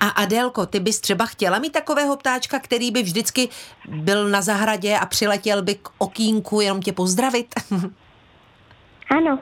A 0.00 0.08
Adelko, 0.08 0.66
ty 0.66 0.80
bys 0.80 1.00
třeba 1.00 1.26
chtěla 1.26 1.58
mít 1.58 1.72
takového 1.72 2.16
ptáčka, 2.16 2.58
který 2.58 2.90
by 2.90 3.02
vždycky 3.02 3.48
byl 3.88 4.28
na 4.28 4.42
zahradě 4.42 4.98
a 4.98 5.06
přiletěl 5.06 5.62
by 5.62 5.74
k 5.74 5.88
okýnku 5.98 6.60
jenom 6.60 6.82
tě 6.82 6.92
pozdravit? 6.92 7.54
Ano, 9.10 9.38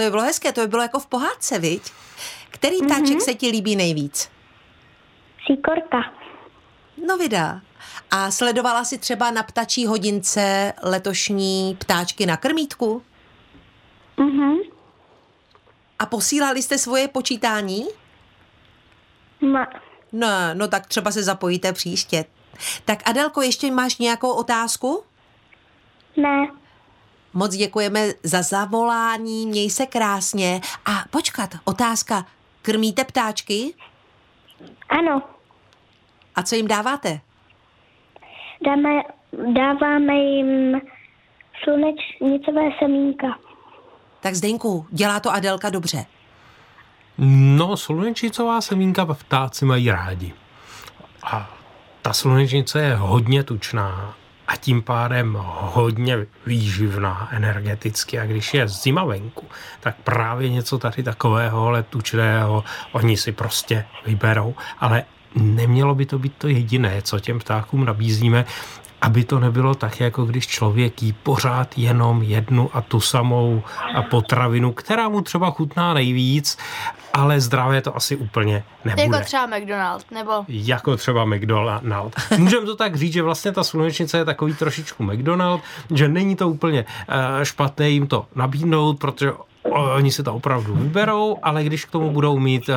to 0.00 0.04
by 0.04 0.10
bylo 0.10 0.22
hezké, 0.22 0.52
to 0.52 0.60
by 0.60 0.66
bylo 0.66 0.82
jako 0.82 0.98
v 1.00 1.06
pohádce, 1.06 1.58
viď? 1.58 1.82
Který 2.50 2.76
ptáček 2.82 3.04
mm-hmm. 3.04 3.24
se 3.24 3.34
ti 3.34 3.48
líbí 3.48 3.76
nejvíc? 3.76 4.30
síkorka. 5.46 6.12
No 7.06 7.16
vydá. 7.16 7.60
A 8.10 8.30
sledovala 8.30 8.84
si 8.84 8.98
třeba 8.98 9.30
na 9.30 9.42
ptačí 9.42 9.86
hodince 9.86 10.72
letošní 10.82 11.76
ptáčky 11.80 12.26
na 12.26 12.36
krmítku? 12.36 13.02
Mhm. 14.16 14.56
A 15.98 16.06
posílali 16.06 16.62
jste 16.62 16.78
svoje 16.78 17.08
počítání? 17.08 17.86
Ma, 19.40 19.66
No, 20.12 20.28
no 20.54 20.68
tak 20.68 20.86
třeba 20.86 21.10
se 21.10 21.22
zapojíte 21.22 21.72
příště. 21.72 22.24
Tak 22.84 23.02
Adelko, 23.08 23.42
ještě 23.42 23.70
máš 23.70 23.98
nějakou 23.98 24.32
otázku? 24.32 25.04
ne, 26.16 26.48
Moc 27.34 27.54
děkujeme 27.56 28.00
za 28.22 28.42
zavolání, 28.42 29.46
měj 29.46 29.70
se 29.70 29.86
krásně. 29.86 30.60
A 30.86 30.90
počkat, 31.10 31.50
otázka. 31.64 32.26
Krmíte 32.62 33.04
ptáčky? 33.04 33.74
ano, 34.88 35.22
A 36.36 36.42
co 36.42 36.54
jim 36.54 36.68
dáváte? 36.68 37.20
dáme, 38.64 38.90
dáváme 39.54 40.14
jim 40.14 40.80
slunečnicové 41.64 42.62
semínka. 42.78 43.26
Tak 44.20 44.34
Zdeňku, 44.34 44.86
dělá 44.90 45.20
to 45.20 45.30
Adelka 45.32 45.70
dobře. 45.70 46.04
No, 47.58 47.76
slunečnicová 47.76 48.60
semínka 48.60 49.06
ptáci 49.06 49.64
mají 49.64 49.90
rádi. 49.90 50.34
A 51.22 51.50
ta 52.02 52.12
slunečnice 52.12 52.82
je 52.82 52.94
hodně 52.94 53.44
tučná 53.44 54.14
a 54.50 54.56
tím 54.56 54.82
pádem 54.82 55.38
hodně 55.40 56.26
výživná 56.46 57.28
energeticky. 57.32 58.18
A 58.18 58.26
když 58.26 58.54
je 58.54 58.68
zima 58.68 59.04
venku, 59.04 59.46
tak 59.80 59.96
právě 60.04 60.48
něco 60.48 60.78
tady 60.78 61.02
takového, 61.02 61.66
ale 61.66 61.82
tučného, 61.82 62.64
oni 62.92 63.16
si 63.16 63.32
prostě 63.32 63.84
vyberou. 64.06 64.54
Ale 64.78 65.04
nemělo 65.34 65.94
by 65.94 66.06
to 66.06 66.18
být 66.18 66.34
to 66.38 66.48
jediné, 66.48 67.02
co 67.02 67.20
těm 67.20 67.38
ptákům 67.38 67.84
nabízíme, 67.84 68.44
aby 69.02 69.24
to 69.24 69.40
nebylo 69.40 69.74
tak, 69.74 70.00
jako 70.00 70.24
když 70.24 70.46
člověk 70.46 71.02
jí 71.02 71.12
pořád 71.12 71.78
jenom 71.78 72.22
jednu 72.22 72.70
a 72.72 72.80
tu 72.80 73.00
samou 73.00 73.62
potravinu, 74.10 74.72
která 74.72 75.08
mu 75.08 75.20
třeba 75.20 75.50
chutná 75.50 75.94
nejvíc, 75.94 76.58
ale 77.12 77.40
zdravé 77.40 77.80
to 77.80 77.96
asi 77.96 78.16
úplně 78.16 78.64
nebude. 78.84 79.02
Jako 79.02 79.24
třeba 79.24 79.46
McDonald, 79.46 80.10
nebo... 80.10 80.32
Jako 80.48 80.96
třeba 80.96 81.24
McDonald. 81.24 82.14
Můžeme 82.38 82.66
to 82.66 82.76
tak 82.76 82.96
říct, 82.96 83.12
že 83.12 83.22
vlastně 83.22 83.52
ta 83.52 83.64
slunečnice 83.64 84.18
je 84.18 84.24
takový 84.24 84.54
trošičku 84.54 85.02
McDonald, 85.02 85.60
že 85.94 86.08
není 86.08 86.36
to 86.36 86.48
úplně 86.48 86.84
uh, 86.84 87.14
špatné 87.42 87.90
jim 87.90 88.06
to 88.06 88.26
nabídnout, 88.34 88.98
protože 88.98 89.32
Oni 89.64 90.12
si 90.12 90.22
to 90.22 90.34
opravdu 90.34 90.74
vyberou, 90.74 91.36
ale 91.42 91.64
když 91.64 91.84
k 91.84 91.90
tomu 91.90 92.10
budou 92.10 92.38
mít 92.38 92.68
uh, 92.68 92.74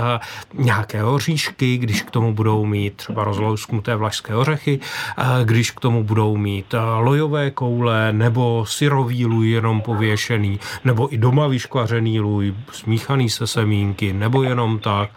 nějaké 0.53 1.03
oříšky, 1.03 1.77
když 1.77 2.01
k 2.01 2.11
tomu 2.11 2.33
budou 2.33 2.65
mít 2.65 2.93
třeba 2.93 3.23
rozlousknuté 3.23 3.95
vlašské 3.95 4.35
ořechy, 4.35 4.79
uh, 4.79 5.25
když 5.43 5.71
k 5.71 5.79
tomu 5.79 6.03
budou 6.03 6.37
mít 6.37 6.73
uh, 6.73 6.79
lojové 7.05 7.51
koule 7.51 8.13
nebo 8.13 8.65
syrový 8.67 9.25
lůj 9.25 9.49
jenom 9.49 9.81
pověšený, 9.81 10.59
nebo 10.83 11.13
i 11.13 11.17
doma 11.17 11.47
vyškvařený 11.47 12.19
lůj, 12.19 12.53
smíchaný 12.71 13.29
se 13.29 13.47
semínky, 13.47 14.13
nebo 14.13 14.43
jenom 14.43 14.79
tak. 14.79 15.09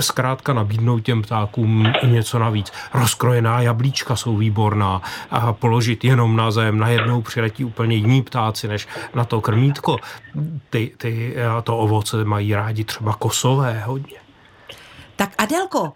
Zkrátka 0.00 0.52
nabídnout 0.52 1.00
těm 1.00 1.22
ptákům 1.22 1.92
něco 2.06 2.38
navíc. 2.38 2.72
Rozkrojená 2.94 3.60
jablíčka 3.60 4.16
jsou 4.16 4.36
výborná 4.36 5.02
a 5.30 5.52
položit 5.52 6.04
jenom 6.04 6.36
na 6.36 6.50
zem, 6.50 6.78
najednou 6.78 7.22
přiletí 7.22 7.64
úplně 7.64 7.96
jiní 7.96 8.22
ptáci, 8.22 8.68
než 8.68 8.88
na 9.14 9.24
to 9.24 9.40
krmítko. 9.40 9.96
Ty, 10.70 10.92
ty 10.96 11.09
to 11.64 11.78
ovoce 11.78 12.24
mají 12.24 12.54
rádi 12.54 12.84
třeba 12.84 13.12
kosové 13.14 13.80
hodně. 13.86 14.18
Tak 15.16 15.30
Adelko, 15.38 15.92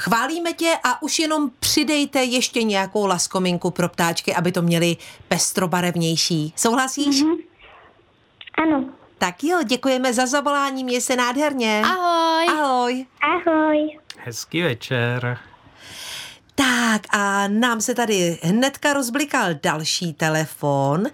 chválíme 0.00 0.52
tě 0.52 0.74
a 0.84 1.02
už 1.02 1.18
jenom 1.18 1.50
přidejte 1.60 2.22
ještě 2.24 2.62
nějakou 2.62 3.06
laskominku 3.06 3.70
pro 3.70 3.88
ptáčky, 3.88 4.34
aby 4.34 4.52
to 4.52 4.62
měli 4.62 4.96
pestrobarevnější. 5.28 6.52
Souhlasíš? 6.56 7.22
Mm-hmm. 7.22 7.36
Ano, 8.62 8.84
Tak 9.18 9.44
jo, 9.44 9.62
děkujeme 9.62 10.12
za 10.12 10.26
zavolání, 10.26 10.84
měj 10.84 11.00
se 11.00 11.16
nádherně. 11.16 11.82
Ahoj. 11.84 12.46
Ahoj. 12.48 13.06
ahoj. 13.22 13.98
Hezký 14.18 14.62
večer. 14.62 15.38
Tak 16.54 17.02
a 17.10 17.48
nám 17.48 17.80
se 17.80 17.94
tady 17.94 18.38
hnedka 18.42 18.92
rozblikal 18.92 19.48
další 19.62 20.12
telefon, 20.14 21.06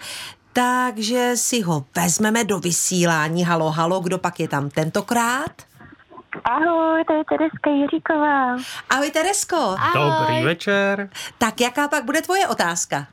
takže 0.56 1.36
si 1.36 1.60
ho 1.62 1.84
vezmeme 1.96 2.44
do 2.44 2.58
vysílání. 2.58 3.44
Halo, 3.44 3.70
halo, 3.70 4.00
kdo 4.00 4.18
pak 4.18 4.40
je 4.40 4.48
tam 4.48 4.70
tentokrát? 4.70 5.52
Ahoj, 6.44 7.04
to 7.04 7.12
je 7.12 7.24
Tereska 7.28 7.70
Jiříková. 7.70 8.56
Ahoj 8.90 9.10
Teresko. 9.10 9.76
Ahoj. 9.78 10.12
Dobrý 10.20 10.44
večer. 10.44 11.10
Tak 11.38 11.60
jaká 11.60 11.88
pak 11.88 12.04
bude 12.04 12.22
tvoje 12.22 12.48
otázka? 12.48 13.06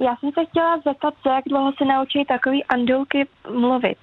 Já 0.00 0.16
jsem 0.16 0.30
se 0.38 0.44
chtěla 0.50 0.76
zeptat, 0.86 1.14
co 1.22 1.28
jak 1.28 1.44
dlouho 1.48 1.72
se 1.78 1.84
naučí 1.84 2.24
takový 2.28 2.64
andulky 2.64 3.28
mluvit. 3.52 3.98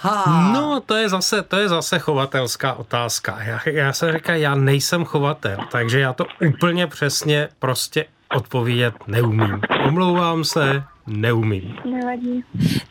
Ha. 0.00 0.50
No, 0.52 0.80
to 0.80 0.94
je 0.94 1.08
zase, 1.08 1.42
to 1.42 1.56
je 1.56 1.68
zase 1.68 1.98
chovatelská 1.98 2.74
otázka. 2.74 3.42
Já, 3.42 3.60
já 3.66 3.92
se 3.92 4.12
říkám, 4.12 4.36
já 4.36 4.54
nejsem 4.54 5.04
chovatel, 5.04 5.58
takže 5.70 6.00
já 6.00 6.12
to 6.12 6.24
úplně 6.48 6.86
přesně 6.86 7.48
prostě 7.58 8.04
odpovědět 8.34 8.94
neumím. 9.06 9.60
Omlouvám 9.86 10.44
se, 10.44 10.84
neumím. 11.06 11.76
Nevadí. 11.84 12.44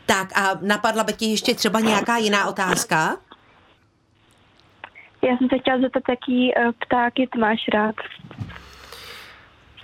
Tak 0.06 0.38
a 0.38 0.58
napadla 0.62 1.04
by 1.04 1.12
ti 1.12 1.24
ještě 1.24 1.54
třeba 1.54 1.80
nějaká 1.80 2.16
jiná 2.16 2.48
otázka? 2.48 3.16
Já 5.22 5.36
jsem 5.36 5.48
se 5.48 5.58
chtěla 5.58 5.78
zeptat, 5.80 6.02
jaký 6.08 6.52
uh, 6.54 6.72
ptáky 6.72 7.28
ty 7.32 7.38
máš 7.38 7.58
rád. 7.74 7.94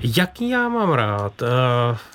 Jaký 0.03 0.49
já 0.49 0.69
mám 0.69 0.93
rád? 0.93 1.43
Uh, 1.43 1.49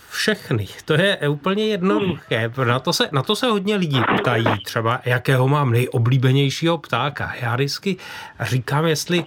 všechny. 0.10 0.68
To 0.86 0.94
je 0.94 1.18
úplně 1.30 1.66
jednoduché. 1.66 2.52
Na 2.68 2.80
to, 2.80 2.94
se, 2.94 3.10
na 3.12 3.24
to 3.24 3.36
se 3.36 3.48
hodně 3.48 3.76
lidí 3.76 4.02
ptají 4.20 4.46
třeba, 4.66 5.00
jakého 5.06 5.48
mám 5.48 5.72
nejoblíbenějšího 5.72 6.78
ptáka. 6.78 7.34
Já 7.42 7.56
vždycky 7.56 7.98
říkám, 8.40 8.86
jestli 8.86 9.20
uh, 9.20 9.26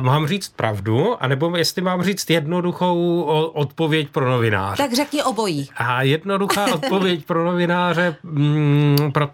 mám 0.00 0.26
říct 0.26 0.52
pravdu, 0.56 1.22
anebo 1.22 1.56
jestli 1.56 1.82
mám 1.82 2.02
říct 2.02 2.30
jednoduchou 2.30 3.22
odpověď 3.54 4.08
pro 4.08 4.30
novináře. 4.30 4.82
Tak 4.82 4.92
řekni 4.92 5.22
obojí. 5.22 5.68
A 5.76 6.02
jednoduchá 6.02 6.74
odpověď 6.74 7.24
pro 7.26 7.44
novináře, 7.44 8.16
mm, 8.22 9.10
pro 9.12 9.30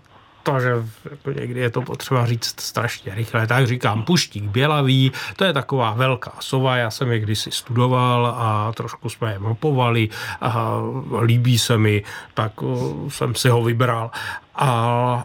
protože 0.52 0.72
jako 1.10 1.30
někdy 1.30 1.60
je 1.60 1.70
to 1.70 1.82
potřeba 1.82 2.26
říct 2.26 2.60
strašně 2.60 3.14
rychle, 3.14 3.46
tak 3.46 3.66
říkám 3.66 4.02
puštík 4.02 4.44
bělavý, 4.44 5.12
to 5.36 5.44
je 5.44 5.52
taková 5.52 5.92
velká 5.92 6.32
sova, 6.40 6.76
já 6.76 6.90
jsem 6.90 7.12
je 7.12 7.20
kdysi 7.20 7.50
studoval 7.50 8.26
a 8.26 8.72
trošku 8.72 9.08
jsme 9.08 9.32
je 9.32 9.38
mapovali 9.38 10.08
a 10.40 10.80
líbí 11.20 11.58
se 11.58 11.78
mi, 11.78 12.04
tak 12.34 12.62
uh, 12.62 13.08
jsem 13.08 13.34
si 13.34 13.48
ho 13.48 13.62
vybral. 13.62 14.10
A, 14.54 15.24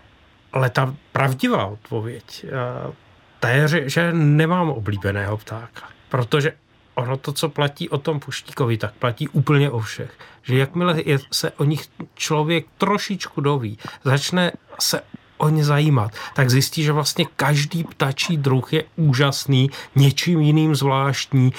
ale 0.53 0.69
ta 0.69 0.95
pravdivá 1.11 1.65
odpověď, 1.65 2.45
uh, 2.85 2.93
ta 3.39 3.49
je, 3.49 3.67
že, 3.67 3.89
že 3.89 4.13
nemám 4.13 4.69
oblíbeného 4.69 5.37
ptáka, 5.37 5.83
protože 6.09 6.53
ono 6.95 7.17
to, 7.17 7.33
co 7.33 7.49
platí 7.49 7.89
o 7.89 7.97
tom 7.97 8.19
Puštíkovi, 8.19 8.77
tak 8.77 8.93
platí 8.93 9.27
úplně 9.27 9.69
o 9.71 9.79
všech. 9.79 10.11
Že 10.43 10.57
jakmile 10.57 11.01
je, 11.05 11.19
se 11.31 11.51
o 11.51 11.63
nich 11.63 11.87
člověk 12.15 12.65
trošičku 12.77 13.41
doví, 13.41 13.77
začne 14.03 14.51
se 14.79 15.01
o 15.37 15.49
ně 15.49 15.65
zajímat, 15.65 16.11
tak 16.35 16.49
zjistí, 16.49 16.83
že 16.83 16.91
vlastně 16.91 17.25
každý 17.35 17.83
ptačí 17.83 18.37
druh 18.37 18.73
je 18.73 18.83
úžasný, 18.95 19.69
něčím 19.95 20.39
jiným 20.39 20.75
zvláštní, 20.75 21.53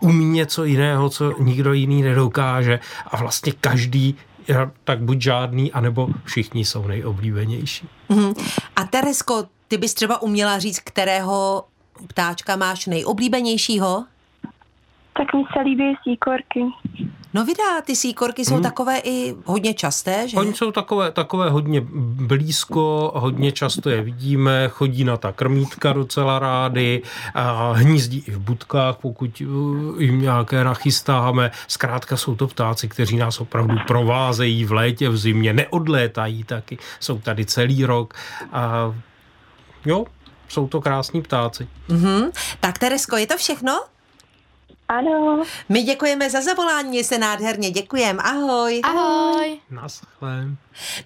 umí 0.00 0.24
něco 0.24 0.64
jiného, 0.64 1.10
co 1.10 1.42
nikdo 1.42 1.72
jiný 1.72 2.02
nedokáže 2.02 2.80
a 3.06 3.16
vlastně 3.16 3.52
každý 3.60 4.16
tak 4.84 5.02
buď 5.02 5.22
žádný, 5.22 5.72
anebo 5.72 6.08
všichni 6.24 6.64
jsou 6.64 6.86
nejoblíbenější. 6.86 7.88
Mm. 8.08 8.32
A 8.76 8.84
Teresko, 8.84 9.44
ty 9.68 9.76
bys 9.78 9.94
třeba 9.94 10.22
uměla 10.22 10.58
říct, 10.58 10.80
kterého 10.80 11.64
ptáčka 12.06 12.56
máš 12.56 12.86
nejoblíbenějšího? 12.86 14.04
Tak 15.22 15.34
mi 15.34 15.42
se 15.52 15.60
líbí 15.60 15.94
síkorky. 16.02 16.60
No 17.34 17.44
vydá, 17.44 17.80
ty 17.84 17.96
síkorky 17.96 18.44
jsou 18.44 18.54
hmm. 18.54 18.62
takové 18.62 18.98
i 18.98 19.34
hodně 19.44 19.74
časté, 19.74 20.28
že? 20.28 20.36
Oni 20.36 20.54
jsou 20.54 20.72
takové, 20.72 21.12
takové 21.12 21.50
hodně 21.50 21.82
blízko, 22.26 23.12
hodně 23.14 23.52
často 23.52 23.90
je 23.90 24.02
vidíme, 24.02 24.68
chodí 24.68 25.04
na 25.04 25.16
ta 25.16 25.32
krmítka 25.32 25.92
docela 25.92 26.38
rády, 26.38 27.02
a 27.34 27.72
hnízdí 27.72 28.24
i 28.26 28.30
v 28.30 28.38
budkách, 28.38 28.96
pokud 28.96 29.40
uh, 29.40 30.02
jim 30.02 30.20
nějaké 30.20 30.64
nachystáme. 30.64 31.50
Zkrátka 31.68 32.16
jsou 32.16 32.36
to 32.36 32.46
ptáci, 32.46 32.88
kteří 32.88 33.16
nás 33.16 33.40
opravdu 33.40 33.76
provázejí 33.86 34.64
v 34.64 34.72
létě, 34.72 35.08
v 35.08 35.16
zimě, 35.16 35.52
neodlétají 35.52 36.44
taky, 36.44 36.78
jsou 37.00 37.18
tady 37.18 37.44
celý 37.44 37.84
rok. 37.84 38.14
A 38.52 38.94
jo, 39.84 40.04
jsou 40.48 40.68
to 40.68 40.80
krásní 40.80 41.22
ptáci. 41.22 41.68
Mm-hmm. 41.88 42.30
Tak 42.60 42.78
Teresko, 42.78 43.16
je 43.16 43.26
to 43.26 43.36
všechno? 43.36 43.91
Ano. 44.92 45.42
My 45.68 45.82
děkujeme 45.82 46.30
za 46.30 46.40
zavolání, 46.40 47.04
se 47.04 47.18
nádherně 47.18 47.70
děkujeme. 47.70 48.22
Ahoj. 48.22 48.80
Ahoj. 48.84 49.58
Naschle. 49.70 50.44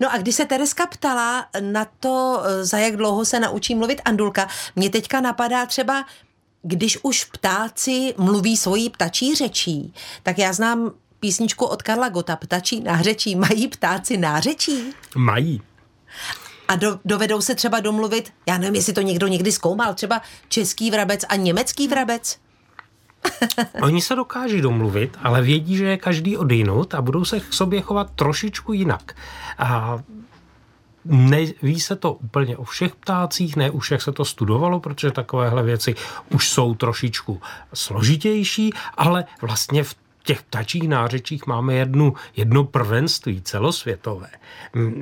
No 0.00 0.12
a 0.12 0.16
když 0.16 0.34
se 0.34 0.44
Tereska 0.44 0.86
ptala 0.86 1.46
na 1.60 1.86
to, 2.00 2.42
za 2.62 2.78
jak 2.78 2.96
dlouho 2.96 3.24
se 3.24 3.40
naučí 3.40 3.74
mluvit 3.74 4.00
Andulka, 4.04 4.48
mě 4.76 4.90
teďka 4.90 5.20
napadá 5.20 5.66
třeba, 5.66 6.04
když 6.62 6.98
už 7.02 7.24
ptáci 7.24 8.14
mluví 8.18 8.56
svojí 8.56 8.90
ptačí 8.90 9.34
řečí, 9.34 9.94
tak 10.22 10.38
já 10.38 10.52
znám 10.52 10.90
písničku 11.20 11.64
od 11.64 11.82
Karla 11.82 12.08
Gota, 12.08 12.36
ptačí 12.36 12.80
nářečí. 12.80 13.36
Mají 13.36 13.68
ptáci 13.68 14.16
nářečí? 14.16 14.92
Mají. 15.16 15.62
A 16.68 16.76
do, 16.76 16.98
dovedou 17.04 17.40
se 17.40 17.54
třeba 17.54 17.80
domluvit, 17.80 18.32
já 18.46 18.58
nevím, 18.58 18.74
jestli 18.74 18.92
to 18.92 19.00
někdo 19.00 19.26
někdy 19.26 19.52
zkoumal, 19.52 19.94
třeba 19.94 20.22
český 20.48 20.90
vrabec 20.90 21.24
a 21.28 21.36
německý 21.36 21.88
vrabec? 21.88 22.38
Oni 23.82 24.00
se 24.00 24.14
dokáží 24.14 24.60
domluvit, 24.60 25.18
ale 25.22 25.42
vědí, 25.42 25.76
že 25.76 25.84
je 25.84 25.96
každý 25.96 26.36
odinut 26.36 26.94
a 26.94 27.02
budou 27.02 27.24
se 27.24 27.40
k 27.40 27.52
sobě 27.52 27.80
chovat 27.80 28.10
trošičku 28.14 28.72
jinak. 28.72 29.16
A 29.58 29.98
Neví 31.08 31.80
se 31.80 31.96
to 31.96 32.12
úplně 32.12 32.56
o 32.56 32.64
všech 32.64 32.94
ptácích, 32.94 33.56
ne 33.56 33.70
u 33.70 33.78
všech 33.78 34.02
se 34.02 34.12
to 34.12 34.24
studovalo, 34.24 34.80
protože 34.80 35.10
takovéhle 35.10 35.62
věci 35.62 35.94
už 36.30 36.48
jsou 36.48 36.74
trošičku 36.74 37.40
složitější, 37.74 38.72
ale 38.96 39.24
vlastně 39.42 39.84
v 39.84 39.94
těch 40.24 40.42
ptačích 40.42 40.88
nářečích 40.88 41.46
máme 41.46 41.74
jednu, 41.74 42.14
jedno 42.36 42.64
prvenství 42.64 43.42
celosvětové, 43.42 44.30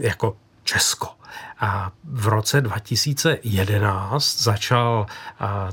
jako 0.01 0.37
Česko. 0.65 1.09
A 1.61 1.91
v 2.05 2.29
roce 2.29 2.61
2011 2.61 4.43
začal 4.43 5.07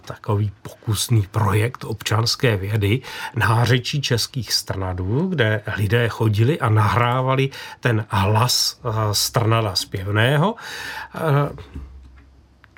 takový 0.05 0.51
pokusný 0.61 1.27
projekt 1.31 1.83
občanské 1.83 2.57
vědy 2.57 3.01
nářečí 3.35 4.01
českých 4.01 4.53
strnadů, 4.53 5.27
kde 5.27 5.61
lidé 5.77 6.09
chodili 6.09 6.59
a 6.59 6.69
nahrávali 6.69 7.49
ten 7.79 8.05
hlas 8.09 8.81
strnada 9.11 9.75
zpěvného 9.75 10.55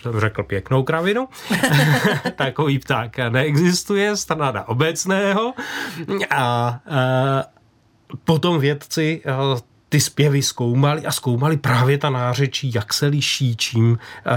jsem 0.03 0.19
řekl 0.19 0.43
pěknou 0.43 0.83
kravinu. 0.83 1.27
Takový 2.35 2.79
pták 2.79 3.17
neexistuje, 3.29 4.17
strnada 4.17 4.63
obecného. 4.63 5.53
A, 6.29 6.37
a 6.37 6.79
potom 8.23 8.59
vědci 8.59 9.21
ty 9.93 9.99
zpěvy 9.99 10.41
zkoumali 10.41 11.05
a 11.05 11.11
zkoumali 11.11 11.57
právě 11.57 11.97
ta 11.97 12.09
nářečí, 12.09 12.71
jak 12.75 12.93
se 12.93 13.05
liší, 13.07 13.55
čím 13.55 13.99
eh, 14.25 14.31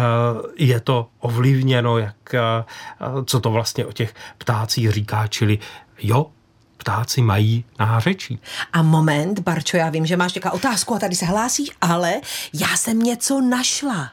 je 0.56 0.80
to 0.80 1.08
ovlivněno, 1.20 1.98
jak, 1.98 2.34
eh, 2.34 2.40
co 3.24 3.40
to 3.40 3.50
vlastně 3.50 3.86
o 3.86 3.92
těch 3.92 4.14
ptácích 4.38 4.90
říká, 4.90 5.26
čili 5.26 5.58
jo, 6.02 6.26
ptáci 6.76 7.22
mají 7.22 7.64
nářečí. 7.78 8.38
A 8.72 8.82
moment, 8.82 9.38
Barčo, 9.38 9.76
já 9.76 9.90
vím, 9.90 10.06
že 10.06 10.16
máš 10.16 10.34
nějaká 10.34 10.50
otázku 10.50 10.94
a 10.94 10.98
tady 10.98 11.14
se 11.14 11.26
hlásíš, 11.26 11.70
ale 11.80 12.14
já 12.52 12.76
jsem 12.76 12.98
něco 12.98 13.40
našla. 13.40 14.10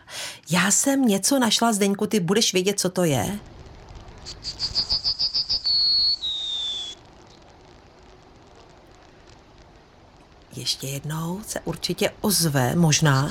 Já 0.49 0.71
jsem 0.71 1.05
něco 1.05 1.39
našla, 1.39 1.73
Zdeňku, 1.73 2.07
ty 2.07 2.19
budeš 2.19 2.53
vědět, 2.53 2.79
co 2.79 2.89
to 2.89 3.03
je? 3.03 3.39
Ještě 10.57 10.87
jednou 10.87 11.41
se 11.47 11.59
určitě 11.59 12.11
ozve, 12.21 12.75
možná. 12.75 13.29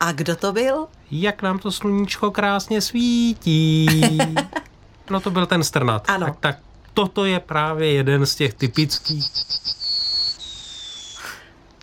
A 0.00 0.12
kdo 0.12 0.36
to 0.36 0.52
byl? 0.52 0.86
Jak 1.10 1.42
nám 1.42 1.58
to 1.58 1.72
sluníčko 1.72 2.30
krásně 2.30 2.80
svítí. 2.80 4.18
no 5.10 5.20
to 5.20 5.30
byl 5.30 5.46
ten 5.46 5.64
strnat. 5.64 6.04
Ano. 6.10 6.26
Tak, 6.26 6.36
tak 6.40 6.58
toto 6.94 7.24
je 7.24 7.40
právě 7.40 7.92
jeden 7.92 8.26
z 8.26 8.34
těch 8.34 8.54
typických 8.54 9.30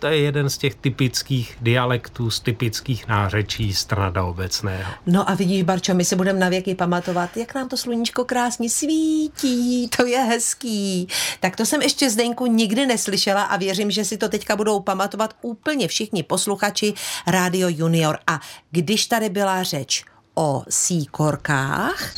to 0.00 0.06
je 0.06 0.18
jeden 0.18 0.50
z 0.50 0.58
těch 0.58 0.74
typických 0.74 1.56
dialektů, 1.60 2.30
z 2.30 2.40
typických 2.40 3.08
nářečí 3.08 3.74
strnada 3.74 4.24
obecného. 4.24 4.92
No 5.06 5.30
a 5.30 5.34
vidíš, 5.34 5.62
Barčo, 5.62 5.94
my 5.94 6.04
si 6.04 6.16
budeme 6.16 6.38
na 6.38 6.48
věky 6.48 6.74
pamatovat, 6.74 7.36
jak 7.36 7.54
nám 7.54 7.68
to 7.68 7.76
sluníčko 7.76 8.24
krásně 8.24 8.70
svítí, 8.70 9.88
to 9.96 10.06
je 10.06 10.18
hezký. 10.18 11.08
Tak 11.40 11.56
to 11.56 11.66
jsem 11.66 11.82
ještě 11.82 12.10
Zdenku 12.10 12.46
nikdy 12.46 12.86
neslyšela 12.86 13.42
a 13.42 13.56
věřím, 13.56 13.90
že 13.90 14.04
si 14.04 14.18
to 14.18 14.28
teďka 14.28 14.56
budou 14.56 14.80
pamatovat 14.80 15.34
úplně 15.42 15.88
všichni 15.88 16.22
posluchači 16.22 16.94
Radio 17.26 17.68
Junior. 17.68 18.18
A 18.26 18.40
když 18.70 19.06
tady 19.06 19.28
byla 19.28 19.62
řeč 19.62 20.04
o 20.34 20.62
síkorkách, 20.68 22.14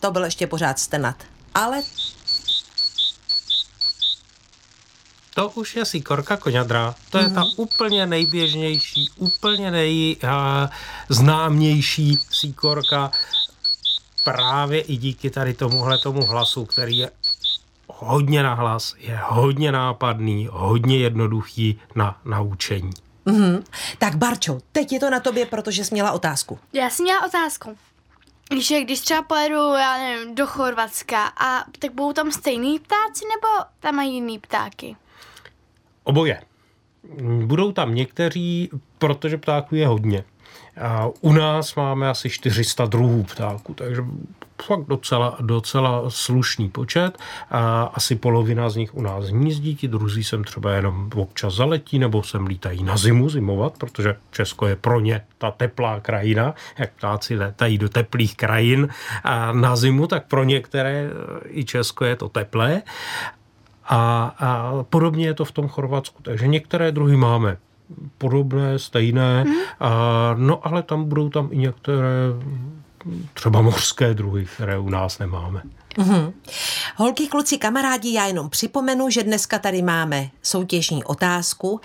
to 0.00 0.10
byl 0.10 0.24
ještě 0.24 0.46
pořád 0.46 0.78
stenat. 0.78 1.16
Ale 1.54 1.82
to 5.34 5.48
už 5.48 5.76
je 5.76 5.84
síkorka 5.84 6.36
koňadra. 6.36 6.94
To 7.10 7.18
je 7.18 7.30
ta 7.30 7.40
mhm. 7.40 7.50
úplně 7.56 8.06
nejběžnější, 8.06 9.10
úplně 9.16 9.70
nejznámější 9.70 12.18
síkorka 12.30 13.10
právě 14.24 14.80
i 14.80 14.96
díky 14.96 15.30
tady 15.30 15.54
tomuhle 15.54 15.98
tomu 15.98 16.26
hlasu, 16.26 16.64
který 16.64 16.98
je 16.98 17.10
hodně 17.86 18.42
na 18.42 18.54
hlas, 18.54 18.94
je 18.98 19.20
hodně 19.24 19.72
nápadný, 19.72 20.48
hodně 20.52 20.98
jednoduchý 20.98 21.80
na 21.94 22.18
naučení. 22.24 22.90
Mm-hmm. 23.26 23.62
Tak 23.98 24.16
Barčo, 24.16 24.58
teď 24.72 24.92
je 24.92 25.00
to 25.00 25.10
na 25.10 25.20
tobě, 25.20 25.46
protože 25.46 25.84
jsi 25.84 25.94
měla 25.94 26.12
otázku. 26.12 26.58
Já 26.72 26.90
jsem 26.90 27.04
měla 27.04 27.26
otázku. 27.26 27.76
Když, 28.48 28.72
když 28.84 29.00
třeba 29.00 29.22
pojedu, 29.22 29.54
já 29.54 29.98
nevím, 29.98 30.34
do 30.34 30.46
Chorvatska, 30.46 31.26
a 31.26 31.64
tak 31.78 31.92
budou 31.92 32.12
tam 32.12 32.32
stejný 32.32 32.78
ptáci, 32.78 33.24
nebo 33.24 33.64
tam 33.80 33.94
mají 33.94 34.14
jiný 34.14 34.38
ptáky? 34.38 34.96
Oboje. 36.04 36.40
Budou 37.44 37.72
tam 37.72 37.94
někteří, 37.94 38.70
protože 38.98 39.38
ptáků 39.38 39.74
je 39.74 39.86
hodně. 39.86 40.24
A 40.80 41.08
u 41.20 41.32
nás 41.32 41.74
máme 41.74 42.08
asi 42.08 42.30
400 42.30 42.84
druhů 42.84 43.22
ptáků, 43.22 43.74
takže 43.74 44.04
fakt 44.62 44.84
docela, 44.88 45.36
docela 45.40 46.10
slušný 46.10 46.68
počet. 46.68 47.18
A 47.50 47.82
asi 47.82 48.16
polovina 48.16 48.70
z 48.70 48.76
nich 48.76 48.94
u 48.94 49.02
nás 49.02 49.24
hnízdí, 49.24 49.76
ti 49.76 49.88
druzí 49.88 50.24
sem 50.24 50.44
třeba 50.44 50.72
jenom 50.72 51.10
občas 51.14 51.54
zaletí, 51.54 51.98
nebo 51.98 52.22
sem 52.22 52.46
lítají 52.46 52.82
na 52.82 52.96
zimu 52.96 53.28
zimovat, 53.28 53.78
protože 53.78 54.16
Česko 54.30 54.66
je 54.66 54.76
pro 54.76 55.00
ně 55.00 55.24
ta 55.38 55.50
teplá 55.50 56.00
krajina, 56.00 56.54
jak 56.78 56.92
ptáci 56.92 57.36
letají 57.36 57.78
do 57.78 57.88
teplých 57.88 58.36
krajin 58.36 58.88
a 59.24 59.52
na 59.52 59.76
zimu, 59.76 60.06
tak 60.06 60.26
pro 60.26 60.44
některé 60.44 61.10
i 61.48 61.64
Česko 61.64 62.04
je 62.04 62.16
to 62.16 62.28
teplé. 62.28 62.82
A, 63.86 64.34
a 64.38 64.72
podobně 64.82 65.26
je 65.26 65.34
to 65.34 65.44
v 65.44 65.52
tom 65.52 65.68
Chorvatsku. 65.68 66.22
Takže 66.22 66.46
některé 66.46 66.92
druhy 66.92 67.16
máme 67.16 67.56
podobné, 68.18 68.78
stejné, 68.78 69.44
mm. 69.44 69.54
a, 69.80 69.90
no 70.38 70.66
ale 70.66 70.82
tam 70.82 71.04
budou 71.04 71.28
tam 71.28 71.48
i 71.50 71.56
některé 71.56 72.10
třeba 73.34 73.60
mořské 73.62 74.14
druhy, 74.14 74.46
které 74.54 74.78
u 74.78 74.88
nás 74.88 75.18
nemáme. 75.18 75.62
Mm-hmm. 75.98 76.32
Holky, 76.96 77.26
kluci, 77.26 77.58
kamarádi, 77.58 78.12
já 78.12 78.26
jenom 78.26 78.50
připomenu, 78.50 79.10
že 79.10 79.22
dneska 79.22 79.58
tady 79.58 79.82
máme 79.82 80.30
soutěžní 80.42 81.04
otázku. 81.04 81.80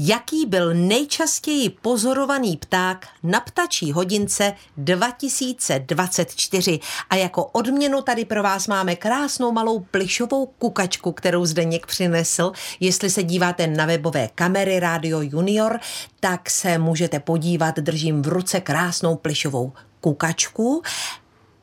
Jaký 0.00 0.46
byl 0.46 0.74
nejčastěji 0.74 1.70
pozorovaný 1.70 2.56
pták 2.56 3.08
na 3.22 3.40
ptačí 3.40 3.92
hodince 3.92 4.52
2024? 4.76 6.80
A 7.10 7.16
jako 7.16 7.44
odměnu 7.44 8.02
tady 8.02 8.24
pro 8.24 8.42
vás 8.42 8.66
máme 8.66 8.96
krásnou 8.96 9.52
malou 9.52 9.80
plišovou 9.80 10.46
kukačku, 10.46 11.12
kterou 11.12 11.46
Zdeněk 11.46 11.86
přinesl. 11.86 12.52
Jestli 12.80 13.10
se 13.10 13.22
díváte 13.22 13.66
na 13.66 13.86
webové 13.86 14.28
kamery 14.34 14.80
Radio 14.80 15.20
Junior, 15.22 15.80
tak 16.20 16.50
se 16.50 16.78
můžete 16.78 17.20
podívat, 17.20 17.76
držím 17.76 18.22
v 18.22 18.28
ruce 18.28 18.60
krásnou 18.60 19.16
plišovou 19.16 19.72
kukačku 20.00 20.82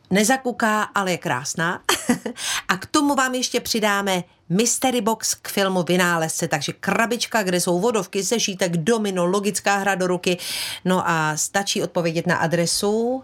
nezakuká, 0.10 0.84
ale 0.84 1.12
je 1.12 1.18
krásná. 1.18 1.82
a 2.68 2.78
k 2.78 2.86
tomu 2.86 3.16
vám 3.16 3.36
ještě 3.36 3.60
přidáme 3.60 4.24
Mystery 4.50 5.02
Box 5.02 5.36
k 5.36 5.48
filmu 5.48 5.84
Vynálezce, 5.84 6.48
takže 6.48 6.74
krabička, 6.74 7.44
kde 7.44 7.62
jsou 7.62 7.80
vodovky, 7.80 8.24
sešítek, 8.24 8.78
domino, 8.78 9.26
logická 9.26 9.78
hra 9.78 9.96
do 9.96 10.08
ruky. 10.08 10.38
No 10.86 11.10
a 11.10 11.38
stačí 11.38 11.84
odpovědět 11.84 12.28
na 12.28 12.36
adresu 12.36 13.24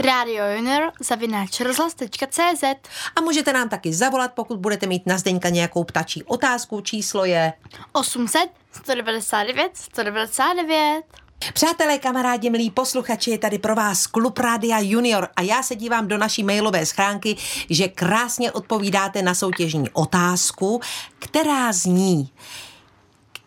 Radio 0.00 0.44
Junior 0.56 0.92
zavináč 1.00 1.60
rozhlas.cz 1.60 2.64
a 3.16 3.20
můžete 3.20 3.52
nám 3.52 3.68
taky 3.68 3.94
zavolat, 3.94 4.32
pokud 4.34 4.58
budete 4.58 4.86
mít 4.86 5.06
na 5.06 5.18
Zdeňka 5.18 5.48
nějakou 5.48 5.84
ptačí 5.84 6.22
otázku. 6.22 6.80
Číslo 6.80 7.24
je 7.24 7.52
800 7.92 8.50
199 8.72 9.76
199. 9.76 11.27
Přátelé, 11.54 11.98
kamarádi, 11.98 12.50
milí 12.50 12.70
posluchači, 12.70 13.30
je 13.30 13.38
tady 13.38 13.58
pro 13.58 13.74
vás 13.74 14.06
Klub 14.06 14.38
Rádia 14.38 14.78
Junior 14.78 15.28
a 15.36 15.42
já 15.42 15.62
se 15.62 15.76
dívám 15.76 16.08
do 16.08 16.18
naší 16.18 16.44
mailové 16.44 16.86
schránky, 16.86 17.36
že 17.70 17.88
krásně 17.88 18.52
odpovídáte 18.52 19.22
na 19.22 19.34
soutěžní 19.34 19.90
otázku, 19.92 20.80
která 21.18 21.72
zní, 21.72 22.30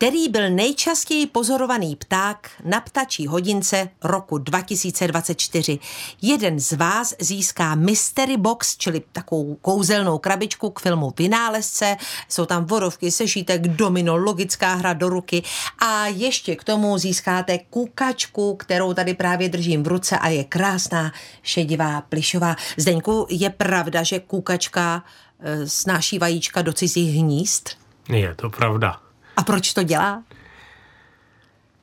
který 0.02 0.28
byl 0.28 0.50
nejčastěji 0.50 1.26
pozorovaný 1.26 1.96
pták 1.96 2.50
na 2.64 2.80
ptačí 2.80 3.26
hodince 3.26 3.88
roku 4.04 4.38
2024. 4.38 5.78
Jeden 6.22 6.60
z 6.60 6.72
vás 6.72 7.14
získá 7.20 7.74
Mystery 7.74 8.36
Box, 8.36 8.76
čili 8.76 9.02
takovou 9.12 9.54
kouzelnou 9.54 10.18
krabičku 10.18 10.70
k 10.70 10.80
filmu 10.80 11.12
Vynálezce. 11.18 11.96
Jsou 12.28 12.46
tam 12.46 12.64
vodovky, 12.64 13.10
sešítek, 13.10 13.68
domino, 13.68 14.16
logická 14.16 14.74
hra 14.74 14.92
do 14.92 15.08
ruky 15.08 15.42
a 15.78 16.06
ještě 16.06 16.56
k 16.56 16.64
tomu 16.64 16.98
získáte 16.98 17.58
kukačku, 17.58 18.56
kterou 18.56 18.94
tady 18.94 19.14
právě 19.14 19.48
držím 19.48 19.82
v 19.82 19.88
ruce 19.88 20.18
a 20.18 20.28
je 20.28 20.44
krásná, 20.44 21.12
šedivá, 21.42 22.00
plišová. 22.00 22.56
Zdeňku, 22.76 23.26
je 23.30 23.50
pravda, 23.50 24.02
že 24.02 24.20
kukačka 24.20 25.04
e, 25.40 25.68
snáší 25.68 26.18
vajíčka 26.18 26.62
do 26.62 26.72
cizích 26.72 27.16
hnízd? 27.16 27.68
Je 28.08 28.34
to 28.34 28.50
pravda. 28.50 29.11
A 29.36 29.42
proč 29.42 29.72
to 29.72 29.82
dělá? 29.82 30.22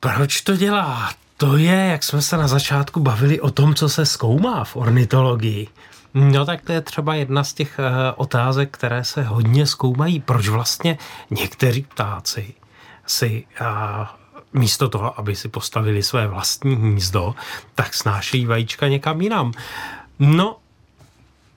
Proč 0.00 0.40
to 0.40 0.56
dělá? 0.56 1.10
To 1.36 1.56
je, 1.56 1.74
jak 1.74 2.02
jsme 2.02 2.22
se 2.22 2.36
na 2.36 2.48
začátku 2.48 3.00
bavili 3.00 3.40
o 3.40 3.50
tom, 3.50 3.74
co 3.74 3.88
se 3.88 4.06
zkoumá 4.06 4.64
v 4.64 4.76
ornitologii. 4.76 5.68
No 6.14 6.46
tak 6.46 6.60
to 6.60 6.72
je 6.72 6.80
třeba 6.80 7.14
jedna 7.14 7.44
z 7.44 7.52
těch 7.52 7.78
uh, 7.78 7.84
otázek, 8.16 8.70
které 8.70 9.04
se 9.04 9.22
hodně 9.22 9.66
zkoumají. 9.66 10.20
Proč 10.20 10.48
vlastně 10.48 10.98
někteří 11.30 11.82
ptáci 11.82 12.54
si 13.06 13.44
uh, 13.60 13.66
místo 14.52 14.88
toho, 14.88 15.18
aby 15.18 15.36
si 15.36 15.48
postavili 15.48 16.02
své 16.02 16.26
vlastní 16.26 16.76
hnízdo, 16.76 17.34
tak 17.74 17.94
snášejí 17.94 18.46
vajíčka 18.46 18.88
někam 18.88 19.20
jinam. 19.20 19.52
No 20.18 20.56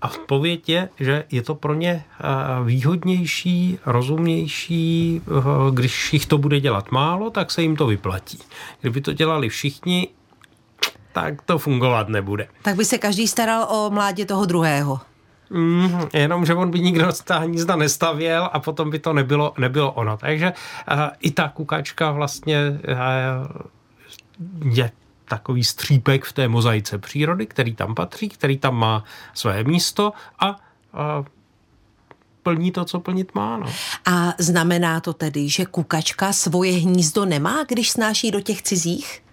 a 0.03 0.07
odpověď 0.07 0.69
je, 0.69 0.89
že 0.99 1.23
je 1.31 1.41
to 1.41 1.55
pro 1.55 1.73
ně 1.73 2.03
eh, 2.05 2.23
výhodnější, 2.63 3.79
rozumnější, 3.85 5.21
eh, 5.27 5.31
když 5.71 6.13
jich 6.13 6.25
to 6.25 6.37
bude 6.37 6.59
dělat 6.59 6.91
málo, 6.91 7.29
tak 7.29 7.51
se 7.51 7.61
jim 7.61 7.75
to 7.75 7.87
vyplatí. 7.87 8.39
Kdyby 8.81 9.01
to 9.01 9.13
dělali 9.13 9.49
všichni, 9.49 10.07
tak 11.13 11.41
to 11.41 11.57
fungovat 11.57 12.09
nebude. 12.09 12.47
Tak 12.61 12.75
by 12.75 12.85
se 12.85 12.97
každý 12.97 13.27
staral 13.27 13.67
o 13.69 13.89
mládě 13.89 14.25
toho 14.25 14.45
druhého. 14.45 14.99
Mm, 15.49 15.99
jenom, 16.13 16.45
že 16.45 16.55
on 16.55 16.71
by 16.71 16.79
nikdo 16.79 17.07
ta 17.23 17.37
hnízda 17.37 17.75
nestavěl 17.75 18.49
a 18.53 18.59
potom 18.59 18.89
by 18.89 18.99
to 18.99 19.13
nebylo, 19.13 19.53
nebylo 19.57 19.91
ono. 19.91 20.17
Takže 20.17 20.53
uh, 20.91 20.99
i 21.19 21.31
ta 21.31 21.49
kukačka 21.49 22.11
vlastně 22.11 22.59
uh, 22.69 24.73
je 24.73 24.91
takový 25.33 25.63
střípek 25.63 26.25
v 26.25 26.33
té 26.33 26.47
mozaice 26.47 26.97
přírody, 26.97 27.45
který 27.45 27.75
tam 27.75 27.95
patří, 27.95 28.29
který 28.29 28.57
tam 28.57 28.75
má 28.75 29.03
své 29.33 29.63
místo 29.63 30.13
a, 30.39 30.45
a 30.45 31.23
plní 32.43 32.71
to, 32.71 32.85
co 32.85 32.99
plnit 32.99 33.35
má. 33.35 33.57
No. 33.57 33.65
A 34.05 34.33
znamená 34.37 34.99
to 34.99 35.13
tedy, 35.13 35.49
že 35.49 35.65
kukačka 35.65 36.33
svoje 36.33 36.71
hnízdo 36.73 37.25
nemá, 37.25 37.63
když 37.67 37.91
snáší 37.91 38.31
do 38.31 38.41
těch 38.41 38.61
cizích? 38.61 39.23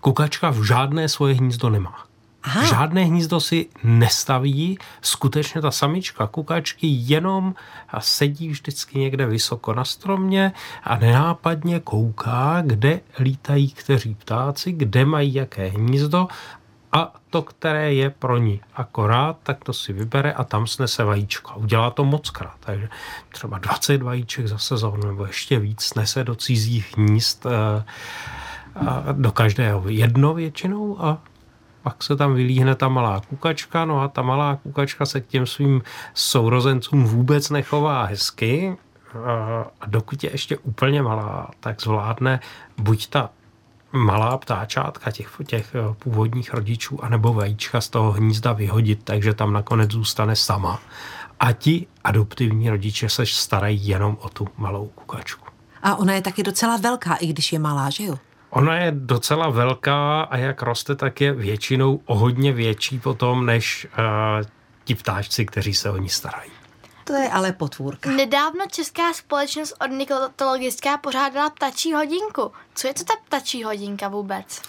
Kukačka 0.00 0.50
v 0.50 0.62
žádné 0.62 1.08
svoje 1.08 1.34
hnízdo 1.34 1.70
nemá. 1.70 2.06
Aha. 2.46 2.66
Žádné 2.66 3.04
hnízdo 3.04 3.40
si 3.40 3.66
nestaví, 3.84 4.78
skutečně 5.00 5.60
ta 5.60 5.70
samička 5.70 6.26
kukačky 6.26 6.86
jenom 6.86 7.54
sedí 7.98 8.48
vždycky 8.48 8.98
někde 8.98 9.26
vysoko 9.26 9.74
na 9.74 9.84
stromě 9.84 10.52
a 10.84 10.96
nenápadně 10.96 11.80
kouká, 11.80 12.62
kde 12.66 13.00
lítají 13.18 13.70
kteří 13.70 14.14
ptáci, 14.14 14.72
kde 14.72 15.04
mají 15.04 15.34
jaké 15.34 15.68
hnízdo 15.68 16.28
a 16.92 17.14
to, 17.30 17.42
které 17.42 17.94
je 17.94 18.10
pro 18.10 18.38
ní 18.38 18.60
akorát, 18.74 19.36
tak 19.42 19.64
to 19.64 19.72
si 19.72 19.92
vybere 19.92 20.32
a 20.32 20.44
tam 20.44 20.66
snese 20.66 21.04
vajíčko. 21.04 21.54
Udělá 21.56 21.90
to 21.90 22.04
moc 22.04 22.30
krát, 22.30 22.56
takže 22.60 22.88
třeba 23.32 23.58
20 23.58 24.02
vajíček 24.02 24.46
za 24.46 24.58
sezónu 24.58 25.06
nebo 25.06 25.26
ještě 25.26 25.58
víc 25.58 25.82
snese 25.82 26.24
do 26.24 26.34
cizích 26.34 26.96
hnízd 26.96 27.46
eh, 27.46 27.84
do 29.12 29.32
každého 29.32 29.88
jedno 29.88 30.34
většinou 30.34 31.04
a 31.04 31.18
pak 31.86 32.02
se 32.02 32.16
tam 32.16 32.34
vylíhne 32.34 32.74
ta 32.74 32.88
malá 32.88 33.20
kukačka, 33.28 33.84
no 33.84 34.00
a 34.00 34.08
ta 34.08 34.22
malá 34.22 34.56
kukačka 34.56 35.06
se 35.06 35.20
k 35.20 35.26
těm 35.26 35.46
svým 35.46 35.82
sourozencům 36.14 37.04
vůbec 37.04 37.50
nechová 37.50 38.04
hezky 38.04 38.76
a 39.80 39.86
dokud 39.86 40.24
je 40.24 40.30
ještě 40.30 40.58
úplně 40.58 41.02
malá, 41.02 41.50
tak 41.60 41.82
zvládne 41.82 42.40
buď 42.78 43.06
ta 43.06 43.30
malá 43.92 44.38
ptáčátka 44.38 45.10
těch, 45.10 45.36
těch 45.46 45.74
eh, 45.74 45.94
původních 45.98 46.54
rodičů, 46.54 47.04
anebo 47.04 47.32
vajíčka 47.32 47.80
z 47.80 47.88
toho 47.88 48.12
hnízda 48.12 48.52
vyhodit, 48.52 49.00
takže 49.04 49.34
tam 49.34 49.52
nakonec 49.52 49.90
zůstane 49.90 50.36
sama. 50.36 50.80
A 51.40 51.52
ti 51.52 51.86
adoptivní 52.04 52.70
rodiče 52.70 53.08
se 53.08 53.26
starají 53.26 53.88
jenom 53.88 54.18
o 54.20 54.28
tu 54.28 54.48
malou 54.56 54.86
kukačku. 54.86 55.46
A 55.82 55.96
ona 55.96 56.14
je 56.14 56.22
taky 56.22 56.42
docela 56.42 56.76
velká, 56.76 57.14
i 57.14 57.26
když 57.26 57.52
je 57.52 57.58
malá, 57.58 57.90
že 57.90 58.04
jo? 58.04 58.18
Ona 58.56 58.76
je 58.76 58.92
docela 58.96 59.50
velká 59.50 60.20
a 60.20 60.36
jak 60.36 60.62
roste, 60.62 60.96
tak 60.96 61.20
je 61.20 61.32
většinou 61.32 62.00
o 62.06 62.14
hodně 62.14 62.52
větší 62.52 62.98
potom, 62.98 63.46
než 63.46 63.86
uh, 63.98 64.46
ti 64.84 64.94
ptáčci, 64.94 65.46
kteří 65.46 65.74
se 65.74 65.90
o 65.90 65.96
ní 65.96 66.08
starají. 66.08 66.50
To 67.04 67.12
je 67.12 67.28
ale 67.28 67.52
potvůrka. 67.52 68.10
Nedávno 68.10 68.64
Česká 68.70 69.12
společnost 69.12 69.74
ornitologická 69.80 70.98
pořádala 70.98 71.50
ptačí 71.50 71.92
hodinku. 71.92 72.52
Co 72.74 72.88
je 72.88 72.94
to 72.94 73.04
ta 73.04 73.12
ptačí 73.26 73.64
hodinka 73.64 74.08
vůbec? 74.08 74.62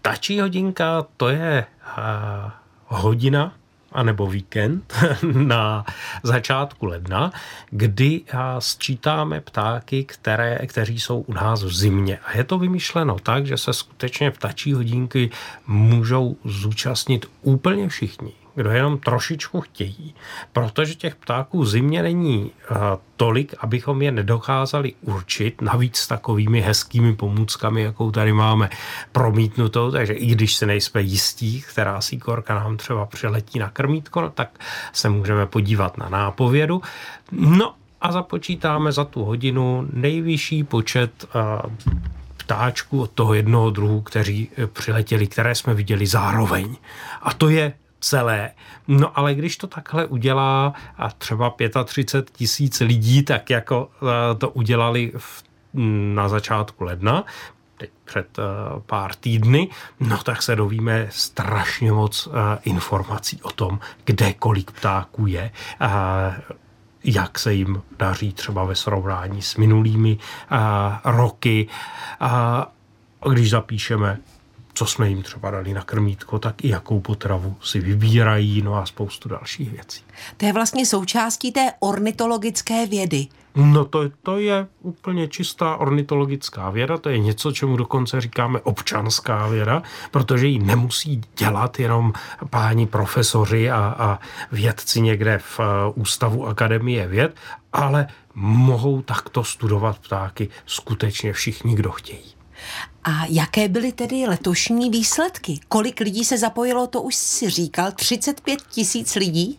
Ptačí 0.00 0.40
hodinka 0.40 1.06
to 1.16 1.28
je 1.28 1.66
uh, 1.98 2.50
hodina, 2.86 3.52
anebo 3.92 4.26
víkend 4.26 4.94
na 5.32 5.84
začátku 6.22 6.86
ledna, 6.86 7.32
kdy 7.70 8.20
sčítáme 8.58 9.40
ptáky, 9.40 10.04
které, 10.04 10.58
kteří 10.66 11.00
jsou 11.00 11.20
u 11.20 11.32
nás 11.32 11.62
v 11.62 11.72
zimě. 11.72 12.18
A 12.24 12.36
je 12.36 12.44
to 12.44 12.58
vymyšleno 12.58 13.16
tak, 13.18 13.46
že 13.46 13.56
se 13.56 13.72
skutečně 13.72 14.30
ptačí 14.30 14.72
hodinky 14.72 15.30
můžou 15.66 16.36
zúčastnit 16.44 17.26
úplně 17.42 17.88
všichni 17.88 18.32
kdo 18.58 18.70
jenom 18.70 18.98
trošičku 18.98 19.60
chtějí, 19.60 20.14
protože 20.52 20.94
těch 20.94 21.16
ptáků 21.16 21.64
zimě 21.64 22.02
není 22.02 22.50
uh, 22.70 22.76
tolik, 23.16 23.54
abychom 23.58 24.02
je 24.02 24.12
nedokázali 24.12 24.94
určit, 25.02 25.62
navíc 25.62 25.96
s 25.96 26.08
takovými 26.08 26.60
hezkými 26.60 27.16
pomůckami, 27.16 27.82
jakou 27.82 28.10
tady 28.10 28.32
máme 28.32 28.70
promítnutou, 29.12 29.90
takže 29.90 30.12
i 30.12 30.26
když 30.26 30.54
se 30.54 30.66
nejsme 30.66 31.02
jistí, 31.02 31.62
která 31.62 32.00
síkorka 32.00 32.54
nám 32.54 32.76
třeba 32.76 33.06
přiletí 33.06 33.58
na 33.58 33.70
krmítko, 33.70 34.32
tak 34.34 34.58
se 34.92 35.08
můžeme 35.08 35.46
podívat 35.46 35.98
na 35.98 36.08
nápovědu. 36.08 36.82
No 37.32 37.74
a 38.00 38.12
započítáme 38.12 38.92
za 38.92 39.04
tu 39.04 39.24
hodinu 39.24 39.88
nejvyšší 39.92 40.64
počet 40.64 41.28
uh, 41.34 41.72
ptáčků 42.36 43.02
od 43.02 43.10
toho 43.10 43.34
jednoho 43.34 43.70
druhu, 43.70 44.00
kteří 44.00 44.48
eh, 44.56 44.66
přiletěli, 44.66 45.26
které 45.26 45.54
jsme 45.54 45.74
viděli 45.74 46.06
zároveň. 46.06 46.76
A 47.22 47.34
to 47.34 47.48
je 47.48 47.72
celé. 48.00 48.50
No 48.88 49.18
ale 49.18 49.34
když 49.34 49.56
to 49.56 49.66
takhle 49.66 50.06
udělá 50.06 50.74
a 50.98 51.10
třeba 51.10 51.54
35 51.84 52.36
tisíc 52.36 52.80
lidí, 52.80 53.22
tak 53.22 53.50
jako 53.50 53.90
eh, 54.02 54.34
to 54.34 54.50
udělali 54.50 55.12
v, 55.16 55.44
na 56.14 56.28
začátku 56.28 56.84
ledna, 56.84 57.24
teď 57.76 57.90
před 58.04 58.38
uh, 58.38 58.44
pár 58.80 59.14
týdny, 59.14 59.68
no 60.00 60.18
tak 60.18 60.42
se 60.42 60.56
dovíme 60.56 61.06
strašně 61.10 61.92
moc 61.92 62.26
uh, 62.26 62.34
informací 62.62 63.42
o 63.42 63.50
tom, 63.50 63.78
kde 64.04 64.32
kolik 64.32 64.70
ptáků 64.70 65.26
je. 65.26 65.50
Jak 67.04 67.38
se 67.38 67.54
jim 67.54 67.82
daří 67.98 68.32
třeba 68.32 68.64
ve 68.64 68.74
srovnání 68.74 69.42
s 69.42 69.56
minulými 69.56 70.18
roky. 71.04 71.68
Když 73.30 73.50
zapíšeme 73.50 74.18
co 74.78 74.86
jsme 74.86 75.08
jim 75.08 75.22
třeba 75.22 75.50
dali 75.50 75.74
na 75.74 75.82
krmítko, 75.82 76.38
tak 76.38 76.64
i 76.64 76.68
jakou 76.68 77.00
potravu 77.00 77.56
si 77.62 77.80
vybírají, 77.80 78.62
no 78.62 78.74
a 78.74 78.86
spoustu 78.86 79.28
dalších 79.28 79.70
věcí. 79.70 80.02
To 80.36 80.46
je 80.46 80.52
vlastně 80.52 80.86
součástí 80.86 81.52
té 81.52 81.72
ornitologické 81.78 82.86
vědy. 82.86 83.26
No 83.54 83.84
to, 83.84 84.00
to 84.22 84.38
je 84.38 84.66
úplně 84.80 85.28
čistá 85.28 85.76
ornitologická 85.76 86.70
věda, 86.70 86.98
to 86.98 87.08
je 87.08 87.18
něco, 87.18 87.52
čemu 87.52 87.76
dokonce 87.76 88.20
říkáme 88.20 88.60
občanská 88.60 89.46
věda, 89.48 89.82
protože 90.10 90.46
ji 90.46 90.58
nemusí 90.58 91.20
dělat 91.36 91.80
jenom 91.80 92.12
páni 92.50 92.86
profesoři 92.86 93.70
a, 93.70 93.94
a 93.98 94.18
vědci 94.52 95.00
někde 95.00 95.38
v 95.38 95.58
uh, 95.58 95.64
Ústavu 95.94 96.46
Akademie 96.46 97.06
věd, 97.06 97.36
ale 97.72 98.06
mohou 98.34 99.02
takto 99.02 99.44
studovat 99.44 99.98
ptáky 99.98 100.48
skutečně 100.66 101.32
všichni, 101.32 101.74
kdo 101.74 101.90
chtějí. 101.90 102.38
A 103.04 103.24
jaké 103.28 103.68
byly 103.68 103.92
tedy 103.92 104.26
letošní 104.26 104.90
výsledky? 104.90 105.60
Kolik 105.68 106.00
lidí 106.00 106.24
se 106.24 106.38
zapojilo, 106.38 106.86
to 106.86 107.02
už 107.02 107.14
si 107.14 107.50
říkal, 107.50 107.92
35 107.92 108.62
tisíc 108.70 109.14
lidí? 109.14 109.58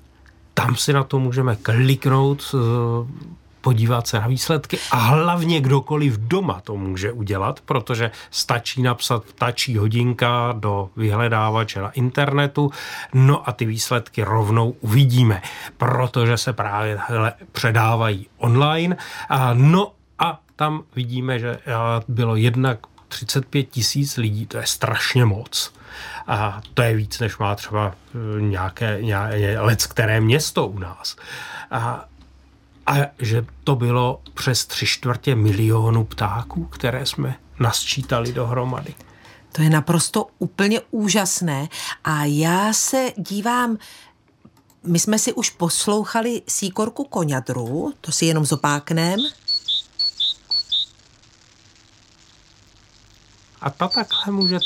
Tam 0.54 0.76
si 0.76 0.94
na 0.94 1.04
to 1.04 1.20
můžeme 1.20 1.56
kliknout, 1.56 2.56
eh, 2.56 3.40
podívat 3.62 4.08
se 4.08 4.20
na 4.20 4.28
výsledky 4.28 4.80
a 4.92 4.98
hlavně 4.98 5.62
kdokoliv 5.62 6.18
doma 6.18 6.62
to 6.62 6.76
může 6.76 7.12
udělat, 7.12 7.62
protože 7.62 8.12
stačí 8.32 8.82
napsat 8.82 9.24
ptačí 9.24 9.78
hodinka 9.78 10.54
do 10.58 10.90
vyhledávače 10.96 11.82
na 11.82 11.90
internetu, 11.90 12.72
no 13.14 13.50
a 13.50 13.52
ty 13.52 13.66
výsledky 13.66 14.24
rovnou 14.24 14.76
uvidíme, 14.82 15.42
protože 15.78 16.38
se 16.38 16.54
právě 16.54 17.00
předávají 17.52 18.28
online. 18.38 18.98
A 19.30 19.54
no 19.54 19.92
a 20.20 20.40
tam 20.56 20.84
vidíme, 20.96 21.40
že 21.40 21.50
eh, 21.50 21.74
bylo 22.08 22.36
jednak 22.36 22.80
35 23.10 23.64
tisíc 23.64 24.18
lidí, 24.18 24.46
to 24.46 24.58
je 24.58 24.68
strašně 24.68 25.26
moc. 25.26 25.74
A 26.28 26.62
to 26.74 26.82
je 26.82 26.96
víc, 26.96 27.20
než 27.20 27.38
má 27.38 27.56
třeba 27.56 27.96
eh, 27.96 28.42
nějaké, 28.42 28.98
nějaké 29.02 29.60
lec, 29.60 29.86
které 29.86 30.22
město 30.22 30.68
u 30.68 30.80
nás. 30.80 31.16
A, 31.72 32.06
a 32.88 32.94
že 33.20 33.46
to 33.64 33.76
bylo 33.76 34.22
přes 34.34 34.66
tři 34.66 34.86
čtvrtě 34.86 35.36
milionu 35.36 36.06
ptáků, 36.06 36.66
které 36.66 37.06
jsme 37.06 37.36
nasčítali 37.60 38.34
dohromady. 38.34 38.96
To 39.52 39.62
je 39.62 39.70
naprosto 39.70 40.28
úplně 40.40 40.82
úžasné. 40.92 41.68
A 42.04 42.26
já 42.26 42.74
se 42.74 43.12
dívám, 43.18 43.78
my 44.84 45.00
jsme 45.00 45.20
si 45.20 45.34
už 45.34 45.50
poslouchali 45.50 46.42
síkorku 46.48 47.04
koňadru, 47.04 47.94
to 48.02 48.12
si 48.12 48.26
jenom 48.26 48.46
zopáknem. 48.46 49.20
A 53.62 53.70
ta 53.70 53.88
takhle 53.88 54.34
může 54.34 54.60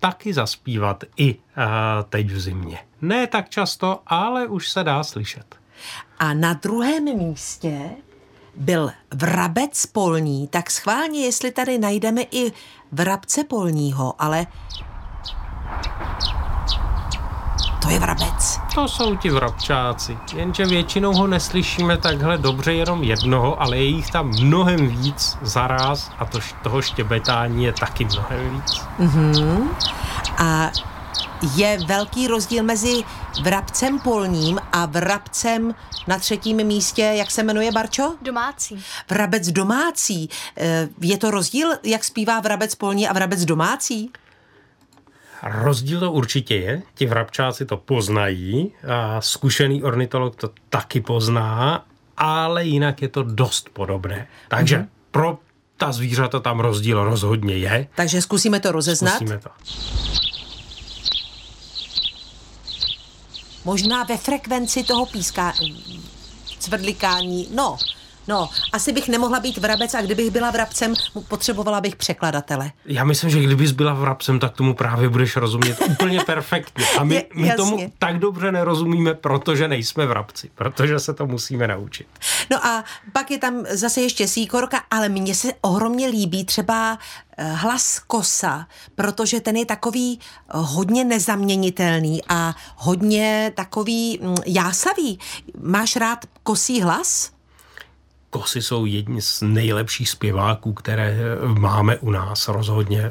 taky 0.00 0.34
zaspívat 0.34 1.04
i 1.16 1.34
uh, 1.34 1.40
teď 2.08 2.26
v 2.30 2.40
zimě. 2.40 2.78
Ne 3.02 3.26
tak 3.26 3.48
často, 3.48 4.02
ale 4.06 4.46
už 4.46 4.70
se 4.70 4.84
dá 4.84 5.04
slyšet. 5.04 5.56
A 6.18 6.34
na 6.34 6.52
druhém 6.52 7.04
místě 7.04 7.90
byl 8.56 8.90
vrabec 9.14 9.86
polní, 9.86 10.48
tak 10.48 10.70
schválně, 10.70 11.20
jestli 11.24 11.50
tady 11.50 11.78
najdeme 11.78 12.22
i 12.30 12.52
vrabce 12.92 13.44
polního, 13.44 14.14
ale 14.18 14.46
to 17.84 17.90
je 17.90 17.98
vrabec. 17.98 18.60
To 18.74 18.88
jsou 18.88 19.16
ti 19.16 19.30
vrabčáci, 19.30 20.18
jenže 20.34 20.64
většinou 20.64 21.12
ho 21.12 21.26
neslyšíme 21.26 21.96
takhle 21.96 22.38
dobře 22.38 22.74
jenom 22.74 23.02
jednoho, 23.02 23.62
ale 23.62 23.76
je 23.76 23.84
jich 23.84 24.10
tam 24.10 24.28
mnohem 24.28 24.88
víc 24.88 25.38
zaraz 25.42 26.10
a 26.18 26.24
to, 26.24 26.38
toho 26.62 26.82
štěbetání 26.82 27.64
je 27.64 27.72
taky 27.72 28.04
mnohem 28.04 28.50
víc. 28.50 28.80
Mm-hmm. 28.98 29.68
A 30.38 30.70
je 31.56 31.78
velký 31.86 32.26
rozdíl 32.26 32.62
mezi 32.62 33.04
vrabcem 33.42 33.98
polním 33.98 34.60
a 34.72 34.86
vrabcem 34.86 35.74
na 36.06 36.18
třetím 36.18 36.64
místě, 36.64 37.02
jak 37.02 37.30
se 37.30 37.42
jmenuje 37.42 37.72
Barčo? 37.72 38.14
Domácí. 38.22 38.84
Vrabec 39.10 39.48
domácí. 39.48 40.30
Eh, 40.56 40.88
je 41.00 41.18
to 41.18 41.30
rozdíl, 41.30 41.68
jak 41.82 42.04
zpívá 42.04 42.40
vrabec 42.40 42.74
polní 42.74 43.08
a 43.08 43.12
vrabec 43.12 43.44
domácí? 43.44 44.10
Rozdíl 45.44 46.00
to 46.00 46.12
určitě 46.12 46.56
je, 46.56 46.82
ti 46.94 47.06
vrabčáci 47.06 47.66
to 47.66 47.76
poznají, 47.76 48.72
a 48.88 49.20
zkušený 49.20 49.82
ornitolog 49.82 50.36
to 50.36 50.50
taky 50.68 51.00
pozná, 51.00 51.84
ale 52.16 52.64
jinak 52.64 53.02
je 53.02 53.08
to 53.08 53.22
dost 53.22 53.68
podobné. 53.72 54.28
Takže 54.48 54.76
mm-hmm. 54.78 54.88
pro 55.10 55.38
ta 55.76 55.92
zvířata 55.92 56.40
tam 56.40 56.60
rozdíl 56.60 57.04
rozhodně 57.04 57.56
je. 57.56 57.88
Takže 57.94 58.22
zkusíme 58.22 58.60
to 58.60 58.72
rozeznat. 58.72 59.10
Zkusíme 59.10 59.38
to. 59.38 59.48
Možná 63.64 64.04
ve 64.04 64.16
frekvenci 64.16 64.84
toho 64.84 65.06
píská, 65.06 65.52
cvrdlikání, 66.58 67.48
no, 67.54 67.76
No, 68.28 68.48
asi 68.72 68.92
bych 68.92 69.08
nemohla 69.08 69.40
být 69.40 69.58
vrabec 69.58 69.94
a 69.94 70.02
kdybych 70.02 70.30
byla 70.30 70.50
vrabcem, 70.50 70.94
potřebovala 71.28 71.80
bych 71.80 71.96
překladatele. 71.96 72.72
Já 72.84 73.04
myslím, 73.04 73.30
že 73.30 73.40
kdybys 73.40 73.72
byla 73.72 73.94
vrabcem, 73.94 74.38
tak 74.38 74.52
tomu 74.54 74.74
právě 74.74 75.08
budeš 75.08 75.36
rozumět 75.36 75.78
úplně 75.88 76.20
perfektně. 76.26 76.84
A 76.98 77.04
my, 77.04 77.26
my 77.34 77.52
tomu 77.56 77.92
tak 77.98 78.18
dobře 78.18 78.52
nerozumíme, 78.52 79.14
protože 79.14 79.68
nejsme 79.68 80.06
vrabci, 80.06 80.50
protože 80.54 80.98
se 80.98 81.14
to 81.14 81.26
musíme 81.26 81.68
naučit. 81.68 82.06
No 82.50 82.66
a 82.66 82.84
pak 83.12 83.30
je 83.30 83.38
tam 83.38 83.64
zase 83.70 84.00
ještě 84.00 84.28
síkorka, 84.28 84.82
ale 84.90 85.08
mně 85.08 85.34
se 85.34 85.48
ohromně 85.60 86.06
líbí 86.06 86.44
třeba 86.44 86.98
eh, 87.36 87.52
hlas 87.52 87.98
kosa, 87.98 88.66
protože 88.94 89.40
ten 89.40 89.56
je 89.56 89.66
takový 89.66 90.20
eh, 90.20 90.52
hodně 90.52 91.04
nezaměnitelný 91.04 92.20
a 92.28 92.54
hodně 92.76 93.52
takový 93.56 94.18
mm, 94.22 94.36
jásavý. 94.46 95.18
Máš 95.60 95.96
rád 95.96 96.18
kosí 96.42 96.80
hlas? 96.80 97.33
Kosy 98.34 98.62
jsou 98.62 98.86
jedni 98.86 99.22
z 99.22 99.42
nejlepších 99.42 100.08
zpěváků, 100.08 100.72
které 100.72 101.18
máme 101.58 101.96
u 101.96 102.10
nás 102.10 102.48
rozhodně 102.48 103.10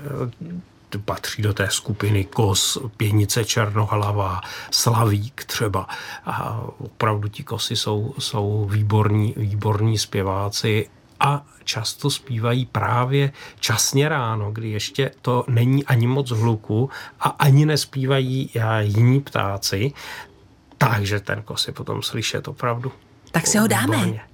patří 1.06 1.42
do 1.42 1.54
té 1.54 1.68
skupiny 1.70 2.24
Kos, 2.24 2.78
Pěnice 2.98 3.46
Černohlava, 3.46 4.42
Slavík 4.72 5.44
třeba. 5.44 5.88
A 6.26 6.64
opravdu 6.78 7.28
ti 7.28 7.44
kosy 7.44 7.76
jsou, 7.76 8.14
jsou 8.20 8.68
výborní, 8.72 9.34
výborní 9.38 9.98
zpěváci 9.98 10.90
a 11.20 11.46
často 11.64 12.10
zpívají 12.10 12.66
právě 12.66 13.32
časně 13.60 14.10
ráno, 14.10 14.52
kdy 14.52 14.70
ještě 14.70 15.12
to 15.22 15.46
není 15.48 15.86
ani 15.86 16.08
moc 16.08 16.30
hluku 16.30 16.90
a 17.20 17.30
ani 17.30 17.66
nespívají 17.66 18.50
jiní 18.82 19.22
ptáci, 19.22 19.94
takže 20.78 21.20
ten 21.20 21.42
kos 21.42 21.68
je 21.68 21.74
potom 21.74 22.02
slyšet 22.02 22.48
opravdu. 22.48 22.92
Tak 23.32 23.48
si 23.48 23.58
ho 23.58 23.68
dáme. 23.68 23.98
Výborně. 23.98 24.33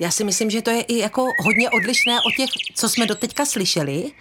Já 0.00 0.10
si 0.10 0.24
myslím, 0.24 0.50
že 0.50 0.62
to 0.62 0.70
je 0.70 0.82
i 0.82 0.98
jako 0.98 1.24
hodně 1.44 1.70
odlišné 1.70 2.20
od 2.20 2.34
těch, 2.36 2.50
co 2.74 2.88
jsme 2.88 3.06
doteďka 3.06 3.46
slyšeli. 3.46 4.12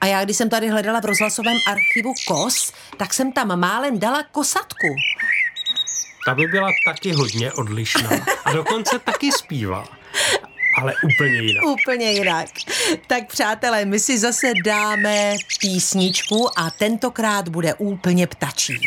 A 0.00 0.06
já, 0.06 0.24
když 0.24 0.36
jsem 0.36 0.48
tady 0.50 0.68
hledala 0.68 1.00
v 1.00 1.04
rozhlasovém 1.04 1.56
archivu 1.66 2.12
KOS, 2.28 2.72
tak 2.96 3.14
jsem 3.14 3.32
tam 3.32 3.60
málem 3.60 3.98
dala 3.98 4.22
kosatku. 4.22 4.86
Ta 6.26 6.34
by 6.34 6.46
byla 6.46 6.68
taky 6.84 7.12
hodně 7.12 7.52
odlišná. 7.52 8.10
A 8.44 8.52
dokonce 8.52 8.98
taky 8.98 9.32
zpívá. 9.32 9.84
Ale 10.78 10.94
úplně 11.04 11.40
jinak. 11.40 11.64
Úplně 11.64 12.12
jinak. 12.12 12.48
Tak 13.06 13.26
přátelé, 13.26 13.84
my 13.84 14.00
si 14.00 14.18
zase 14.18 14.52
dáme 14.64 15.34
písničku 15.60 16.58
a 16.58 16.70
tentokrát 16.70 17.48
bude 17.48 17.74
úplně 17.74 18.26
ptačí. 18.26 18.80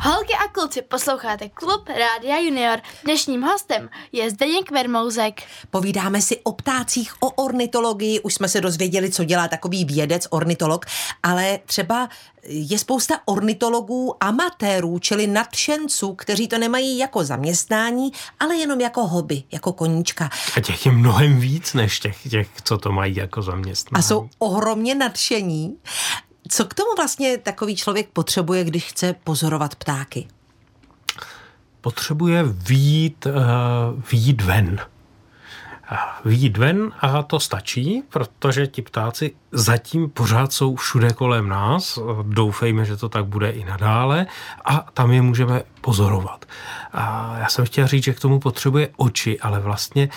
Holky 0.00 0.32
a 0.44 0.48
kluci, 0.52 0.82
posloucháte 0.82 1.48
Klub 1.48 1.88
Rádia 1.88 2.38
Junior. 2.38 2.80
Dnešním 3.04 3.42
hostem 3.42 3.90
je 4.12 4.30
Zdeněk 4.30 4.70
Vermouzek. 4.70 5.42
Povídáme 5.70 6.22
si 6.22 6.40
o 6.42 6.52
ptácích, 6.52 7.14
o 7.20 7.30
ornitologii, 7.30 8.20
už 8.20 8.34
jsme 8.34 8.48
se 8.48 8.60
dozvěděli, 8.60 9.10
co 9.10 9.24
dělá 9.24 9.48
takový 9.48 9.84
vědec, 9.84 10.26
ornitolog, 10.30 10.86
ale 11.22 11.58
třeba 11.66 12.08
je 12.42 12.78
spousta 12.78 13.14
ornitologů 13.24 14.24
amatérů, 14.24 14.98
čili 14.98 15.26
nadšenců, 15.26 16.14
kteří 16.14 16.48
to 16.48 16.58
nemají 16.58 16.98
jako 16.98 17.24
zaměstnání, 17.24 18.12
ale 18.40 18.56
jenom 18.56 18.80
jako 18.80 19.06
hobby, 19.06 19.42
jako 19.52 19.72
koníčka. 19.72 20.30
A 20.56 20.60
těch 20.60 20.86
je 20.86 20.92
mnohem 20.92 21.40
víc 21.40 21.74
než 21.74 22.00
těch, 22.00 22.28
těch 22.30 22.48
co 22.64 22.78
to 22.78 22.92
mají 22.92 23.16
jako 23.16 23.42
zaměstnání. 23.42 24.00
A 24.00 24.02
jsou 24.02 24.28
ohromně 24.38 24.94
nadšení. 24.94 25.78
Co 26.48 26.64
k 26.64 26.74
tomu 26.74 26.88
vlastně 26.96 27.38
takový 27.38 27.76
člověk 27.76 28.08
potřebuje, 28.08 28.64
když 28.64 28.84
chce 28.84 29.14
pozorovat 29.24 29.74
ptáky? 29.74 30.28
Potřebuje 31.80 32.42
výjít, 32.46 33.26
uh, 33.26 33.32
výjít 34.12 34.42
ven. 34.42 34.80
výjít 36.24 36.56
ven 36.56 36.92
a 37.00 37.22
to 37.22 37.40
stačí, 37.40 38.02
protože 38.08 38.66
ti 38.66 38.82
ptáci 38.82 39.34
zatím 39.52 40.10
pořád 40.10 40.52
jsou 40.52 40.76
všude 40.76 41.12
kolem 41.12 41.48
nás. 41.48 41.98
Doufejme, 42.22 42.84
že 42.84 42.96
to 42.96 43.08
tak 43.08 43.24
bude 43.24 43.50
i 43.50 43.64
nadále 43.64 44.26
a 44.64 44.86
tam 44.94 45.12
je 45.12 45.22
můžeme 45.22 45.62
pozorovat. 45.80 46.44
A 46.92 47.36
já 47.38 47.48
jsem 47.48 47.64
chtěl 47.64 47.86
říct, 47.86 48.04
že 48.04 48.14
k 48.14 48.20
tomu 48.20 48.40
potřebuje 48.40 48.88
oči, 48.96 49.40
ale 49.40 49.60
vlastně 49.60 50.08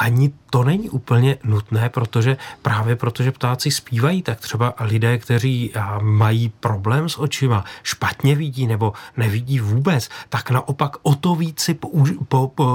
ani 0.00 0.32
to 0.50 0.64
není 0.64 0.90
úplně 0.90 1.36
nutné, 1.44 1.88
protože 1.88 2.36
právě 2.62 2.96
protože 2.96 3.32
ptáci 3.32 3.70
zpívají, 3.70 4.22
tak 4.22 4.40
třeba 4.40 4.74
lidé, 4.80 5.18
kteří 5.18 5.72
mají 6.00 6.48
problém 6.60 7.08
s 7.08 7.18
očima, 7.18 7.64
špatně 7.82 8.34
vidí 8.34 8.66
nebo 8.66 8.92
nevidí 9.16 9.60
vůbec, 9.60 10.08
tak 10.28 10.50
naopak 10.50 10.96
o 11.02 11.14
to 11.14 11.34
víc 11.34 11.60
si, 11.60 11.74
použi- 11.74 12.18
po, 12.28 12.48
po, 12.48 12.66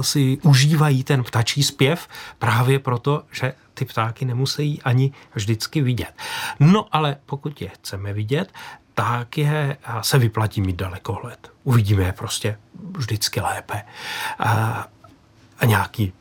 si 0.00 0.38
užívají 0.42 1.04
ten 1.04 1.24
ptačí 1.24 1.62
zpěv 1.62 2.08
právě 2.38 2.78
proto, 2.78 3.22
že 3.32 3.52
ty 3.74 3.84
ptáky 3.84 4.24
nemusí 4.24 4.82
ani 4.82 5.12
vždycky 5.34 5.80
vidět. 5.80 6.12
No 6.60 6.86
ale 6.92 7.16
pokud 7.26 7.62
je 7.62 7.68
chceme 7.68 8.12
vidět, 8.12 8.52
tak 8.94 9.38
je, 9.38 9.76
se 10.00 10.18
vyplatí 10.18 10.60
mít 10.60 10.76
dalekohled. 10.76 11.52
Uvidíme 11.64 12.04
je 12.04 12.12
prostě 12.12 12.58
vždycky 12.96 13.40
lépe. 13.40 13.82
A, 14.38 14.86
a 15.58 15.64
nějaký 15.64 16.12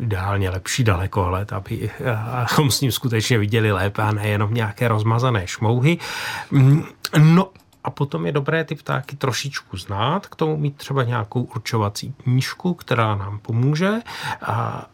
ideálně 0.00 0.50
lepší 0.50 0.84
dalekohled, 0.84 1.52
abychom 1.52 2.70
s 2.70 2.80
ním 2.80 2.92
skutečně 2.92 3.38
viděli 3.38 3.72
lépe 3.72 4.02
a 4.02 4.12
nejenom 4.12 4.54
nějaké 4.54 4.88
rozmazané 4.88 5.46
šmouhy. 5.46 5.98
Mm, 6.50 6.84
no 7.18 7.48
a 7.84 7.90
potom 7.90 8.26
je 8.26 8.32
dobré 8.32 8.64
ty 8.64 8.74
ptáky 8.74 9.16
trošičku 9.16 9.76
znát, 9.76 10.26
k 10.26 10.36
tomu 10.36 10.56
mít 10.56 10.76
třeba 10.76 11.02
nějakou 11.04 11.42
určovací 11.42 12.14
knížku, 12.22 12.74
která 12.74 13.14
nám 13.14 13.38
pomůže. 13.38 13.92
A 14.42 14.86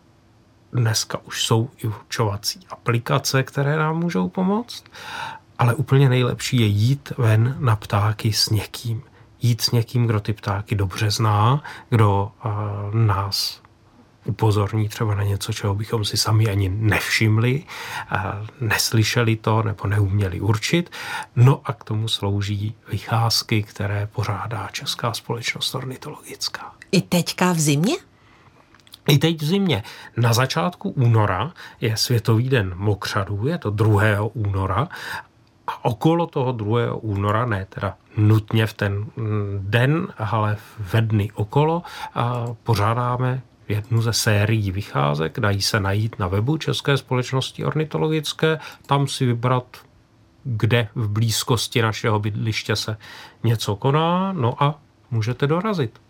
dneska 0.72 1.18
už 1.24 1.44
jsou 1.44 1.70
i 1.76 1.86
určovací 1.86 2.60
aplikace, 2.70 3.42
které 3.42 3.76
nám 3.76 3.98
můžou 3.98 4.28
pomoct. 4.28 4.84
Ale 5.58 5.74
úplně 5.74 6.08
nejlepší 6.08 6.60
je 6.60 6.66
jít 6.66 7.12
ven 7.18 7.56
na 7.58 7.76
ptáky 7.76 8.32
s 8.32 8.50
někým. 8.50 9.02
Jít 9.42 9.60
s 9.60 9.70
někým, 9.70 10.06
kdo 10.06 10.20
ty 10.20 10.32
ptáky 10.32 10.74
dobře 10.74 11.10
zná, 11.10 11.62
kdo 11.90 12.30
uh, 12.44 12.94
nás 12.94 13.65
upozorní 14.26 14.88
třeba 14.88 15.14
na 15.14 15.22
něco, 15.22 15.52
čeho 15.52 15.74
bychom 15.74 16.04
si 16.04 16.16
sami 16.16 16.48
ani 16.48 16.68
nevšimli, 16.68 17.64
neslyšeli 18.60 19.36
to 19.36 19.62
nebo 19.62 19.86
neuměli 19.86 20.40
určit. 20.40 20.90
No 21.36 21.60
a 21.64 21.72
k 21.72 21.84
tomu 21.84 22.08
slouží 22.08 22.74
vycházky, 22.88 23.62
které 23.62 24.08
pořádá 24.12 24.68
Česká 24.72 25.12
společnost 25.12 25.74
ornitologická. 25.74 26.72
I 26.92 27.02
teďka 27.02 27.52
v 27.52 27.58
zimě? 27.58 27.96
I 29.08 29.18
teď 29.18 29.40
v 29.40 29.44
zimě. 29.44 29.82
Na 30.16 30.32
začátku 30.32 30.90
února 30.90 31.52
je 31.80 31.96
Světový 31.96 32.48
den 32.48 32.72
mokřadů, 32.76 33.46
je 33.46 33.58
to 33.58 33.70
2. 33.70 34.02
února 34.32 34.88
a 35.66 35.84
okolo 35.84 36.26
toho 36.26 36.52
2. 36.52 36.94
února, 36.94 37.46
ne 37.46 37.66
teda 37.68 37.96
nutně 38.16 38.66
v 38.66 38.72
ten 38.74 39.06
den, 39.58 40.08
ale 40.18 40.56
ve 40.78 41.00
dny 41.00 41.30
okolo, 41.34 41.82
pořádáme 42.62 43.42
jednu 43.68 44.02
ze 44.02 44.12
sérií 44.12 44.70
vycházek, 44.70 45.40
dají 45.40 45.62
se 45.62 45.80
najít 45.80 46.18
na 46.18 46.28
webu 46.28 46.56
České 46.56 46.96
společnosti 46.96 47.64
ornitologické, 47.64 48.58
tam 48.86 49.08
si 49.08 49.26
vybrat, 49.26 49.76
kde 50.44 50.88
v 50.94 51.08
blízkosti 51.08 51.82
našeho 51.82 52.18
bydliště 52.18 52.76
se 52.76 52.96
něco 53.44 53.76
koná, 53.76 54.32
no 54.32 54.62
a 54.62 54.80
můžete 55.10 55.46
dorazit. 55.46 56.00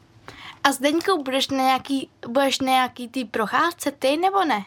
A 0.65 0.73
Zdeňkou, 0.73 1.23
budeš 1.23 1.49
na 1.49 1.57
nějaký, 1.57 2.09
budeš 2.29 2.61
na 2.61 2.67
nějaký 2.67 3.09
ty 3.09 3.25
procházce 3.25 3.91
ty 3.91 4.17
nebo 4.17 4.45
ne? 4.45 4.65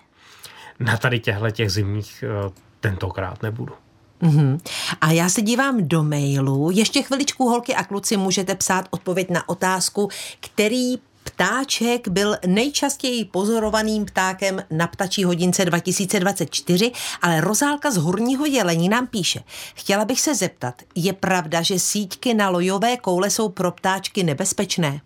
Na 0.79 0.97
tady 0.97 1.19
těchto 1.19 1.51
těch 1.51 1.71
zimních 1.71 2.23
eh, 2.23 2.51
tentokrát 2.79 3.43
nebudu. 3.43 3.73
Mm-hmm. 4.21 4.59
A 5.01 5.11
já 5.11 5.29
se 5.29 5.41
dívám 5.41 5.87
do 5.87 6.03
mailu. 6.03 6.71
Ještě 6.71 7.01
chviličku, 7.01 7.49
holky 7.49 7.75
a 7.75 7.83
kluci, 7.83 8.17
můžete 8.17 8.55
psát 8.55 8.87
odpověď 8.89 9.29
na 9.29 9.49
otázku, 9.49 10.09
který 10.39 10.95
ptáček 11.39 12.07
byl 12.07 12.35
nejčastěji 12.47 13.25
pozorovaným 13.25 14.05
ptákem 14.05 14.63
na 14.71 14.87
ptačí 14.87 15.23
hodince 15.23 15.65
2024, 15.65 16.91
ale 17.21 17.41
Rozálka 17.41 17.91
z 17.91 17.97
Horního 17.97 18.45
jelení 18.45 18.89
nám 18.89 19.07
píše. 19.07 19.39
Chtěla 19.75 20.05
bych 20.05 20.21
se 20.21 20.35
zeptat, 20.35 20.81
je 20.95 21.13
pravda, 21.13 21.61
že 21.61 21.79
síťky 21.79 22.33
na 22.33 22.49
lojové 22.49 22.97
koule 22.97 23.29
jsou 23.29 23.49
pro 23.49 23.71
ptáčky 23.71 24.23
nebezpečné? 24.23 25.01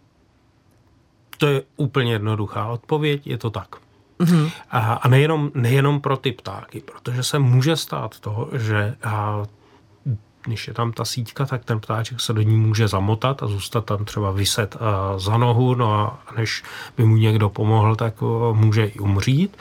To 1.37 1.47
je 1.47 1.61
úplně 1.77 2.11
jednoduchá 2.11 2.67
odpověď, 2.67 3.27
je 3.27 3.37
to 3.37 3.49
tak. 3.49 3.75
Mm-hmm. 4.19 4.51
A, 4.69 4.79
a 4.93 5.07
nejenom, 5.07 5.51
nejenom 5.53 6.01
pro 6.01 6.17
ty 6.17 6.31
ptáky, 6.31 6.83
protože 6.85 7.23
se 7.23 7.39
může 7.39 7.75
stát 7.75 8.19
to, 8.19 8.49
že 8.53 8.95
a, 9.03 9.43
když 10.43 10.67
je 10.67 10.73
tam 10.73 10.91
ta 10.91 11.05
síťka, 11.05 11.45
tak 11.45 11.65
ten 11.65 11.79
ptáček 11.79 12.19
se 12.19 12.33
do 12.33 12.41
ní 12.41 12.57
může 12.57 12.87
zamotat 12.87 13.43
a 13.43 13.47
zůstat 13.47 13.85
tam 13.85 14.05
třeba 14.05 14.31
vyset 14.31 14.75
eh, 14.75 15.19
za 15.19 15.37
nohu, 15.37 15.75
no 15.75 15.93
a 15.93 16.19
než 16.37 16.63
by 16.97 17.05
mu 17.05 17.15
někdo 17.15 17.49
pomohl, 17.49 17.95
tak 17.95 18.13
eh, 18.21 18.53
může 18.53 18.85
i 18.85 18.99
umřít. 18.99 19.57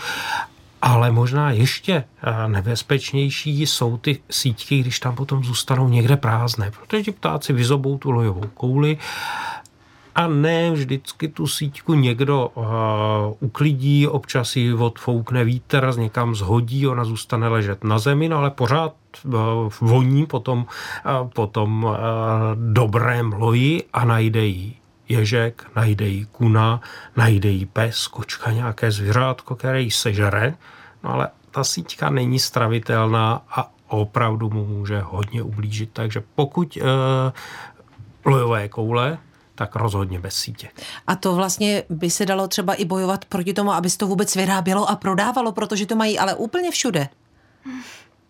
Ale 0.83 1.11
možná 1.11 1.51
ještě 1.51 2.05
eh, 2.23 2.49
nebezpečnější 2.49 3.67
jsou 3.67 3.97
ty 3.97 4.19
síťky, 4.31 4.81
když 4.81 5.01
tam 5.01 5.15
potom 5.15 5.45
zůstanou 5.45 5.89
někde 5.89 6.17
prázdné, 6.17 6.71
protože 6.71 7.03
ti 7.03 7.13
ptáci 7.13 7.53
vyzobou 7.53 7.99
tu 7.99 8.11
lojovou 8.11 8.45
kouli 8.55 8.99
a 10.15 10.27
ne 10.27 10.71
vždycky 10.71 11.29
tu 11.29 11.47
síťku 11.47 11.95
někdo 11.95 12.49
uh, 12.49 12.65
uklidí, 13.41 14.07
občas 14.07 14.57
ji 14.57 14.75
odfoukne 14.75 15.45
vítr, 15.45 15.93
někam 15.99 16.35
zhodí, 16.35 16.89
ona 16.89 17.05
zůstane 17.05 17.49
ležet 17.49 17.85
na 17.85 17.99
zemi, 17.99 18.29
no 18.29 18.39
ale 18.39 18.51
pořád 18.51 18.95
uh, 19.25 19.33
voní 19.81 20.27
potom, 20.27 20.67
uh, 21.23 21.29
potom 21.29 21.85
uh, 21.85 21.95
dobrém 22.55 23.33
loji 23.33 23.83
a 23.93 24.05
najde 24.05 24.45
jí 24.45 24.77
ježek, 25.09 25.71
najde 25.77 26.09
jí 26.09 26.25
kuna, 26.33 26.81
najde 27.17 27.49
jí 27.49 27.67
pes, 27.67 28.07
kočka, 28.07 28.53
nějaké 28.53 28.91
zvířátko, 28.91 29.55
které 29.55 29.81
jí 29.81 29.91
sežere, 29.91 30.55
no 31.05 31.11
ale 31.11 31.29
ta 31.51 31.65
síťka 31.65 32.11
není 32.11 32.39
stravitelná 32.39 33.43
a 33.51 33.71
opravdu 33.89 34.51
mu 34.51 34.67
může 34.67 35.01
hodně 35.01 35.43
ublížit. 35.43 35.91
Takže 35.93 36.23
pokud 36.35 36.77
uh, 36.77 38.33
lojové 38.33 38.69
koule 38.69 39.19
tak 39.55 39.77
rozhodně 39.77 40.21
bez 40.21 40.35
sítě. 40.35 40.69
A 41.07 41.17
to 41.17 41.35
vlastně 41.35 41.83
by 41.89 42.11
se 42.11 42.27
dalo 42.27 42.49
třeba 42.49 42.75
i 42.75 42.85
bojovat 42.85 43.25
proti 43.25 43.53
tomu, 43.53 43.73
aby 43.73 43.91
se 43.91 43.99
to 43.99 44.07
vůbec 44.07 44.37
vyrábělo 44.37 44.91
a 44.91 44.97
prodávalo, 44.97 45.53
protože 45.53 45.87
to 45.87 45.97
mají 45.97 46.19
ale 46.19 46.35
úplně 46.35 46.71
všude. 46.71 47.09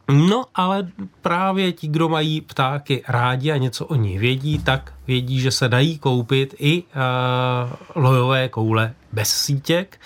No, 0.09 0.45
ale 0.55 0.89
právě 1.23 1.73
ti, 1.73 1.89
kdo 1.89 2.09
mají 2.09 2.41
ptáky 2.41 3.05
rádi 3.09 3.53
a 3.53 3.57
něco 3.57 3.87
o 3.87 3.95
nich 3.95 4.19
vědí, 4.19 4.59
tak 4.59 4.93
vědí, 5.07 5.41
že 5.41 5.51
se 5.51 5.69
dají 5.69 5.99
koupit 5.99 6.55
i 6.59 6.83
uh, 6.83 8.03
lojové 8.03 8.49
koule 8.49 8.95
bez 9.13 9.29
sítěk 9.29 10.01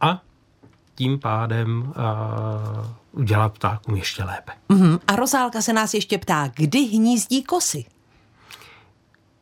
a 0.00 0.22
tím 0.94 1.18
pádem 1.18 1.82
uh, 1.82 3.20
udělat 3.20 3.52
ptákům 3.52 3.96
ještě 3.96 4.24
lépe. 4.24 4.52
Uh-huh. 4.70 5.00
A 5.06 5.16
Rozálka 5.16 5.62
se 5.62 5.72
nás 5.72 5.94
ještě 5.94 6.18
ptá, 6.18 6.50
kdy 6.54 6.78
hnízdí 6.78 7.42
kosy? 7.42 7.84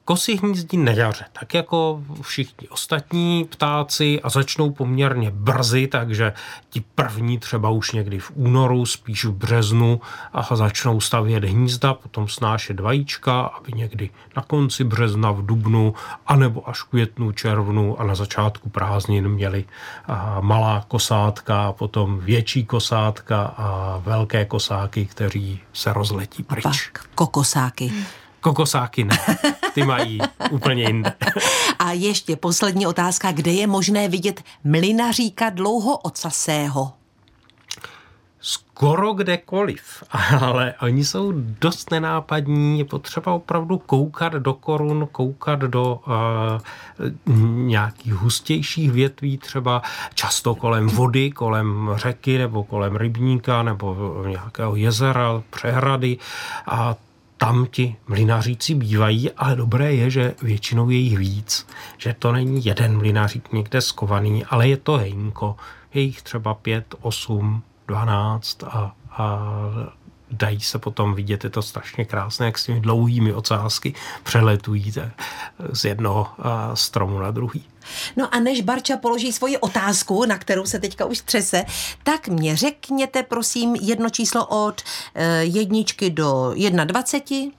Kosy 0.05 0.37
hnízdí 0.37 0.77
na 0.77 0.93
jaře, 0.93 1.25
tak 1.33 1.55
jako 1.55 2.03
všichni 2.23 2.69
ostatní 2.69 3.45
ptáci 3.45 4.21
a 4.23 4.29
začnou 4.29 4.71
poměrně 4.71 5.31
brzy, 5.31 5.87
takže 5.87 6.33
ti 6.71 6.81
první 6.95 7.39
třeba 7.39 7.71
už 7.71 7.93
někdy 7.93 8.19
v 8.19 8.33
únoru, 8.35 8.87
spíš 8.87 9.25
v 9.25 9.33
březnu 9.33 10.01
a 10.33 10.57
začnou 10.57 11.01
stavět 11.01 11.45
hnízda, 11.45 11.95
potom 11.95 12.29
snášet 12.29 12.81
vajíčka, 12.81 13.41
aby 13.41 13.73
někdy 13.73 14.11
na 14.37 14.43
konci 14.43 14.85
března, 14.85 15.31
v 15.31 15.47
dubnu, 15.47 15.95
anebo 16.27 16.69
až 16.69 16.83
květnu, 16.83 17.33
červnu 17.33 18.01
a 18.01 18.05
na 18.05 18.15
začátku 18.15 18.69
prázdnin 18.69 19.29
měli 19.29 19.65
malá 20.41 20.85
kosátka, 20.89 21.73
potom 21.73 22.19
větší 22.19 22.65
kosátka 22.65 23.43
a 23.43 23.99
velké 23.99 24.45
kosáky, 24.45 25.07
kteří 25.07 25.61
se 25.73 25.93
rozletí 25.93 26.43
pryč. 26.43 26.63
Pak 26.63 27.07
kokosáky. 27.15 27.93
Kokosáky 28.41 29.05
ne, 29.05 29.19
ty 29.75 29.83
mají 29.83 30.19
úplně 30.51 30.83
jinde. 30.83 31.13
A 31.79 31.93
ještě 31.93 32.37
poslední 32.37 32.87
otázka, 32.87 33.33
kde 33.33 33.53
je 33.53 33.67
možné 33.67 34.09
vidět 34.09 34.43
mlinaříka 34.65 35.51
dlouho 35.51 35.97
ocasého? 35.97 36.93
skoro 38.41 39.13
kdekoliv, 39.15 40.05
ale 40.41 40.75
oni 40.83 41.05
jsou 41.05 41.33
dost 41.61 41.91
nenápadní, 41.91 42.79
je 42.79 42.85
potřeba 42.85 43.33
opravdu 43.33 43.79
koukat 43.79 44.33
do 44.33 44.55
korun, 44.55 45.09
koukat 45.13 45.59
do 45.59 46.01
uh, 46.07 47.37
nějakých 47.47 48.15
hustějších 48.15 48.93
větví, 48.93 49.39
třeba 49.39 49.83
často 50.15 50.55
kolem 50.55 50.87
vody, 50.87 51.31
kolem 51.31 51.91
řeky 51.95 52.39
nebo 52.39 52.65
kolem 52.65 52.97
rybníka 52.97 53.63
nebo 53.63 54.23
nějakého 54.27 54.77
jezera, 54.77 55.43
přehrady 55.51 56.19
a 56.67 56.97
tam 57.41 57.67
ti 57.67 57.97
mlynáříci 58.09 58.75
bývají, 58.75 59.31
ale 59.31 59.57
dobré 59.57 59.95
je, 59.95 60.11
že 60.11 60.35
většinou 60.43 60.91
je 60.91 60.97
jich 60.97 61.19
víc, 61.19 61.67
že 61.99 62.15
to 62.19 62.33
není 62.33 62.65
jeden 62.65 62.97
mlynářík 62.97 63.53
někde 63.53 63.81
skovaný, 63.81 64.45
ale 64.45 64.69
je 64.69 64.77
to 64.77 64.97
hejnko. 64.97 65.57
Je 65.95 66.03
jich 66.03 66.23
třeba 66.23 66.55
pět, 66.55 66.95
osm, 67.01 67.63
dvanáct 67.89 68.65
a, 68.65 68.95
a 69.11 69.39
dají 70.31 70.61
se 70.61 70.79
potom 70.79 71.15
vidět, 71.15 71.45
je 71.45 71.51
to 71.51 71.63
strašně 71.63 72.05
krásné, 72.05 72.47
jak 72.47 72.59
s 72.59 72.65
těmi 72.65 72.81
dlouhými 72.81 73.33
ocásky 73.35 73.95
přeletují 74.23 74.93
z 75.73 75.85
jednoho 75.85 76.29
stromu 76.75 77.19
na 77.19 77.31
druhý. 77.31 77.65
No 78.17 78.35
a 78.35 78.41
než 78.41 78.61
Barča 78.61 78.97
položí 78.97 79.33
svoji 79.33 79.59
otázku, 79.59 80.25
na 80.25 80.39
kterou 80.39 80.67
se 80.67 80.79
teďka 80.79 81.05
už 81.05 81.21
třese, 81.21 81.65
tak 82.03 82.29
mě 82.29 82.57
řekněte 82.57 83.23
prosím 83.23 83.77
jedno 83.77 84.11
číslo 84.11 84.47
od 84.47 84.83
eh, 85.15 85.45
jedničky 85.45 86.11
do 86.11 86.55
21. 86.85 87.53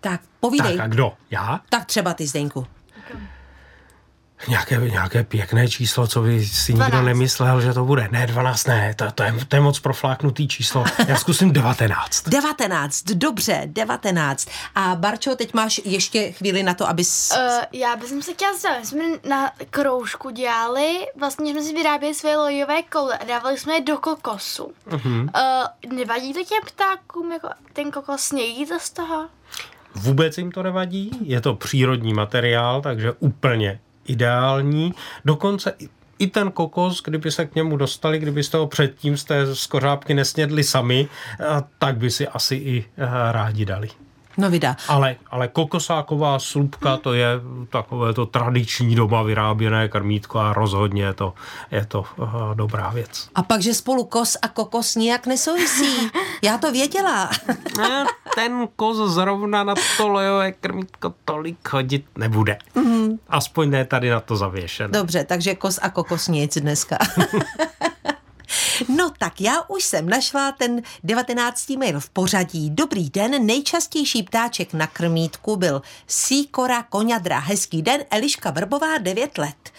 Tak, 0.00 0.20
povídej. 0.40 0.76
Tak 0.76 0.84
a 0.84 0.88
kdo? 0.88 1.12
Já? 1.30 1.60
Tak 1.68 1.84
třeba 1.84 2.14
ty, 2.14 2.26
Zdeňku. 2.26 2.66
Nějaké, 4.48 4.76
nějaké 4.76 5.24
pěkné 5.24 5.68
číslo, 5.68 6.06
co 6.06 6.20
by 6.20 6.46
si 6.46 6.72
12. 6.72 6.92
nikdo 6.92 7.06
nemyslel, 7.06 7.60
že 7.60 7.72
to 7.72 7.84
bude. 7.84 8.08
Ne, 8.10 8.26
12 8.26 8.66
ne, 8.66 8.94
to, 8.94 9.04
to, 9.14 9.22
je, 9.22 9.34
to 9.48 9.56
je 9.56 9.60
moc 9.60 9.78
profláknutý 9.80 10.48
číslo. 10.48 10.84
Já 11.08 11.16
zkusím 11.16 11.52
19. 11.52 12.28
19, 12.28 13.02
dobře, 13.14 13.62
19. 13.66 14.48
A 14.74 14.94
Barčo, 14.94 15.36
teď 15.36 15.54
máš 15.54 15.80
ještě 15.84 16.32
chvíli 16.32 16.62
na 16.62 16.74
to, 16.74 16.88
abys... 16.88 17.32
Uh, 17.36 17.64
já 17.72 17.96
bych 17.96 18.08
se 18.08 18.32
chtěla 18.32 18.52
zeptat, 18.52 18.86
jsme 18.86 19.04
na 19.28 19.50
kroužku 19.70 20.30
dělali, 20.30 21.06
vlastně 21.18 21.52
jsme 21.52 21.62
si 21.62 21.72
vyráběli 21.72 22.14
své 22.14 22.36
lojové 22.36 22.82
koule 22.82 23.18
a 23.18 23.24
dávali 23.24 23.58
jsme 23.58 23.74
je 23.74 23.80
do 23.80 23.98
kokosu. 23.98 24.72
Uh-huh. 24.90 25.22
Uh, 25.22 25.96
nevadí 25.96 26.32
to 26.32 26.44
těm 26.44 26.62
ptákům, 26.66 27.32
jako 27.32 27.48
ten 27.72 27.90
kokos 27.90 28.20
snějí 28.20 28.66
to 28.66 28.80
z 28.80 28.90
toho? 28.90 29.28
Vůbec 29.94 30.38
jim 30.38 30.52
to 30.52 30.62
nevadí, 30.62 31.10
je 31.22 31.40
to 31.40 31.54
přírodní 31.54 32.14
materiál, 32.14 32.82
takže 32.82 33.12
úplně 33.12 33.80
ideální. 34.06 34.94
Dokonce 35.24 35.74
i 36.18 36.26
ten 36.26 36.50
kokos, 36.50 37.02
kdyby 37.02 37.30
se 37.30 37.46
k 37.46 37.54
němu 37.54 37.76
dostali, 37.76 38.18
kdybyste 38.18 38.56
ho 38.56 38.66
předtím 38.66 39.16
z 39.16 39.24
té 39.24 39.54
skořápky 39.54 40.14
nesnědli 40.14 40.64
sami, 40.64 41.08
tak 41.78 41.96
by 41.96 42.10
si 42.10 42.28
asi 42.28 42.54
i 42.54 42.84
eh, 42.96 43.32
rádi 43.32 43.64
dali. 43.64 43.88
No 44.36 44.50
vydá. 44.50 44.76
Ale, 44.88 45.16
ale 45.30 45.48
kokosáková 45.48 46.38
slupka, 46.38 46.96
to 46.96 47.12
je 47.12 47.26
takové 47.70 48.14
to 48.14 48.26
tradiční 48.26 48.94
doma 48.94 49.22
vyráběné 49.22 49.88
krmítko 49.88 50.38
a 50.38 50.52
rozhodně 50.52 51.02
je 51.02 51.14
to, 51.14 51.34
je 51.70 51.86
to 51.86 52.04
uh, 52.16 52.54
dobrá 52.54 52.90
věc. 52.90 53.28
A 53.34 53.42
pak, 53.42 53.62
že 53.62 53.74
spolu 53.74 54.04
kos 54.04 54.36
a 54.42 54.48
kokos 54.48 54.94
nijak 54.94 55.26
nesouvisí. 55.26 56.10
Já 56.42 56.58
to 56.58 56.72
věděla. 56.72 57.30
ne, 57.78 58.04
ten 58.34 58.68
kos 58.76 58.96
zrovna 59.14 59.64
na 59.64 59.74
to 59.96 60.08
lejové 60.08 60.52
krmítko 60.52 61.14
tolik 61.24 61.68
chodit 61.68 62.04
nebude. 62.18 62.58
Mm-hmm. 62.76 63.18
Aspoň 63.28 63.70
ne 63.70 63.84
tady 63.84 64.10
na 64.10 64.20
to 64.20 64.36
zavěšené. 64.36 64.88
Dobře, 64.88 65.24
takže 65.24 65.54
kos 65.54 65.78
a 65.82 65.90
kokos 65.90 66.28
nic 66.28 66.58
dneska. 66.58 66.98
No 68.88 69.10
tak 69.18 69.40
já 69.40 69.62
už 69.68 69.84
jsem 69.84 70.08
našla 70.08 70.52
ten 70.52 70.82
19. 71.04 71.70
mail 71.70 72.00
v 72.00 72.10
pořadí. 72.10 72.70
Dobrý 72.70 73.10
den, 73.10 73.46
nejčastější 73.46 74.22
ptáček 74.22 74.72
na 74.72 74.86
krmítku 74.86 75.56
byl 75.56 75.82
síkora 76.06 76.82
koňadra. 76.82 77.38
Hezký 77.38 77.82
den, 77.82 78.04
Eliška 78.10 78.50
Vrbová, 78.50 78.98
9 78.98 79.38
let. 79.38 79.70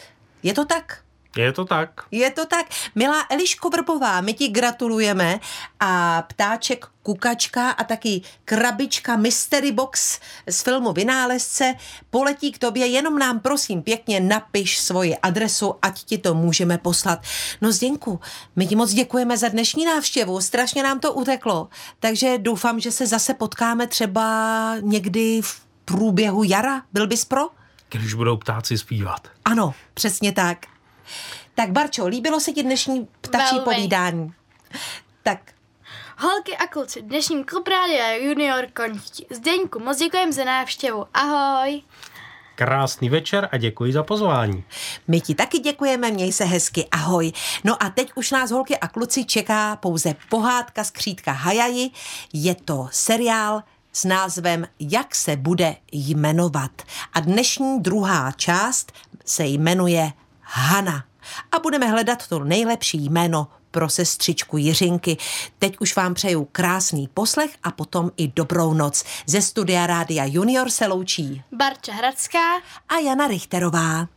Je 0.44 0.54
to 0.54 0.66
tak? 0.66 1.05
Je 1.38 1.52
to 1.52 1.66
tak. 1.66 1.90
Je 2.12 2.32
to 2.32 2.46
tak. 2.46 2.66
Milá 2.96 3.26
Eliško 3.30 3.70
Vrbová, 3.70 4.22
my 4.22 4.34
ti 4.34 4.48
gratulujeme 4.48 5.40
a 5.80 6.22
ptáček 6.22 6.88
kukačka 7.04 7.72
a 7.72 7.84
taky 7.84 8.22
krabička 8.46 9.16
Mystery 9.16 9.72
Box 9.72 10.20
z 10.50 10.62
filmu 10.62 10.94
Vynálezce 10.94 11.76
poletí 12.10 12.52
k 12.52 12.58
tobě, 12.58 12.88
jenom 12.88 13.20
nám 13.20 13.40
prosím 13.40 13.82
pěkně 13.82 14.20
napiš 14.20 14.80
svoji 14.80 15.18
adresu, 15.18 15.76
ať 15.82 16.04
ti 16.04 16.18
to 16.18 16.34
můžeme 16.34 16.78
poslat. 16.78 17.20
No 17.62 17.72
Zděnku, 17.72 18.20
my 18.56 18.68
ti 18.68 18.76
moc 18.76 18.94
děkujeme 18.94 19.38
za 19.38 19.48
dnešní 19.48 19.86
návštěvu, 19.86 20.42
strašně 20.42 20.84
nám 20.84 21.00
to 21.00 21.14
uteklo, 21.14 21.68
takže 22.00 22.38
doufám, 22.38 22.80
že 22.80 22.92
se 22.92 23.08
zase 23.08 23.34
potkáme 23.34 23.88
třeba 23.88 24.76
někdy 24.82 25.42
v 25.42 25.62
průběhu 25.86 26.44
jara. 26.44 26.82
Byl 26.94 27.08
bys 27.08 27.26
pro? 27.26 27.42
Když 27.90 28.14
budou 28.14 28.38
ptáci 28.38 28.78
zpívat. 28.78 29.28
Ano, 29.46 29.74
přesně 29.94 30.32
tak. 30.32 30.75
Tak 31.56 31.72
Barčo, 31.72 32.08
líbilo 32.08 32.40
se 32.40 32.52
ti 32.52 32.64
dnešní 32.64 33.08
ptačí 33.22 33.56
Velmi. 33.56 33.64
povídání? 33.76 34.34
Tak. 35.24 35.40
Holky 36.18 36.58
a 36.58 36.68
kluci, 36.68 37.02
dnešním 37.02 37.44
Klub 37.44 37.68
Rádia 37.68 38.12
Junior 38.16 38.68
končí. 38.76 39.28
Zdeňku, 39.30 39.80
moc 39.80 39.98
děkujeme 39.98 40.32
za 40.32 40.44
návštěvu. 40.44 41.06
Ahoj. 41.14 41.82
Krásný 42.56 43.10
večer 43.10 43.50
a 43.52 43.58
děkuji 43.58 43.94
za 43.94 44.04
pozvání. 44.04 44.64
My 45.08 45.22
ti 45.22 45.36
taky 45.36 45.60
děkujeme, 45.60 46.12
měj 46.12 46.32
se 46.32 46.44
hezky, 46.44 46.88
ahoj. 46.92 47.32
No 47.64 47.84
a 47.84 47.90
teď 47.90 48.12
už 48.16 48.32
nás 48.32 48.52
holky 48.52 48.78
a 48.78 48.88
kluci 48.88 49.26
čeká 49.26 49.76
pouze 49.76 50.16
pohádka 50.30 50.84
z 50.84 50.92
křídka 50.92 51.32
Hajaji. 51.32 51.90
Je 52.34 52.56
to 52.56 52.88
seriál 52.92 53.64
s 53.94 54.04
názvem 54.04 54.68
Jak 54.80 55.16
se 55.16 55.36
bude 55.36 55.76
jmenovat. 55.92 56.82
A 57.14 57.20
dnešní 57.20 57.80
druhá 57.80 58.32
část 58.32 58.92
se 59.26 59.46
jmenuje 59.46 60.12
Hana. 60.46 61.04
A 61.52 61.60
budeme 61.60 61.88
hledat 61.88 62.28
to 62.28 62.44
nejlepší 62.44 63.10
jméno 63.10 63.48
pro 63.72 63.90
sestřičku 63.90 64.58
Jiřinky. 64.58 65.18
Teď 65.60 65.76
už 65.80 65.96
vám 65.96 66.14
přeju 66.14 66.48
krásný 66.52 67.10
poslech 67.14 67.52
a 67.64 67.72
potom 67.72 68.12
i 68.18 68.28
dobrou 68.28 68.74
noc. 68.74 69.04
Ze 69.26 69.42
studia 69.42 69.88
Rádia 69.88 70.26
Junior 70.26 70.70
se 70.70 70.88
loučí 70.88 71.44
Barča 71.52 71.94
Hradská 71.94 72.56
a 72.90 72.98
Jana 72.98 73.28
Richterová. 73.28 74.15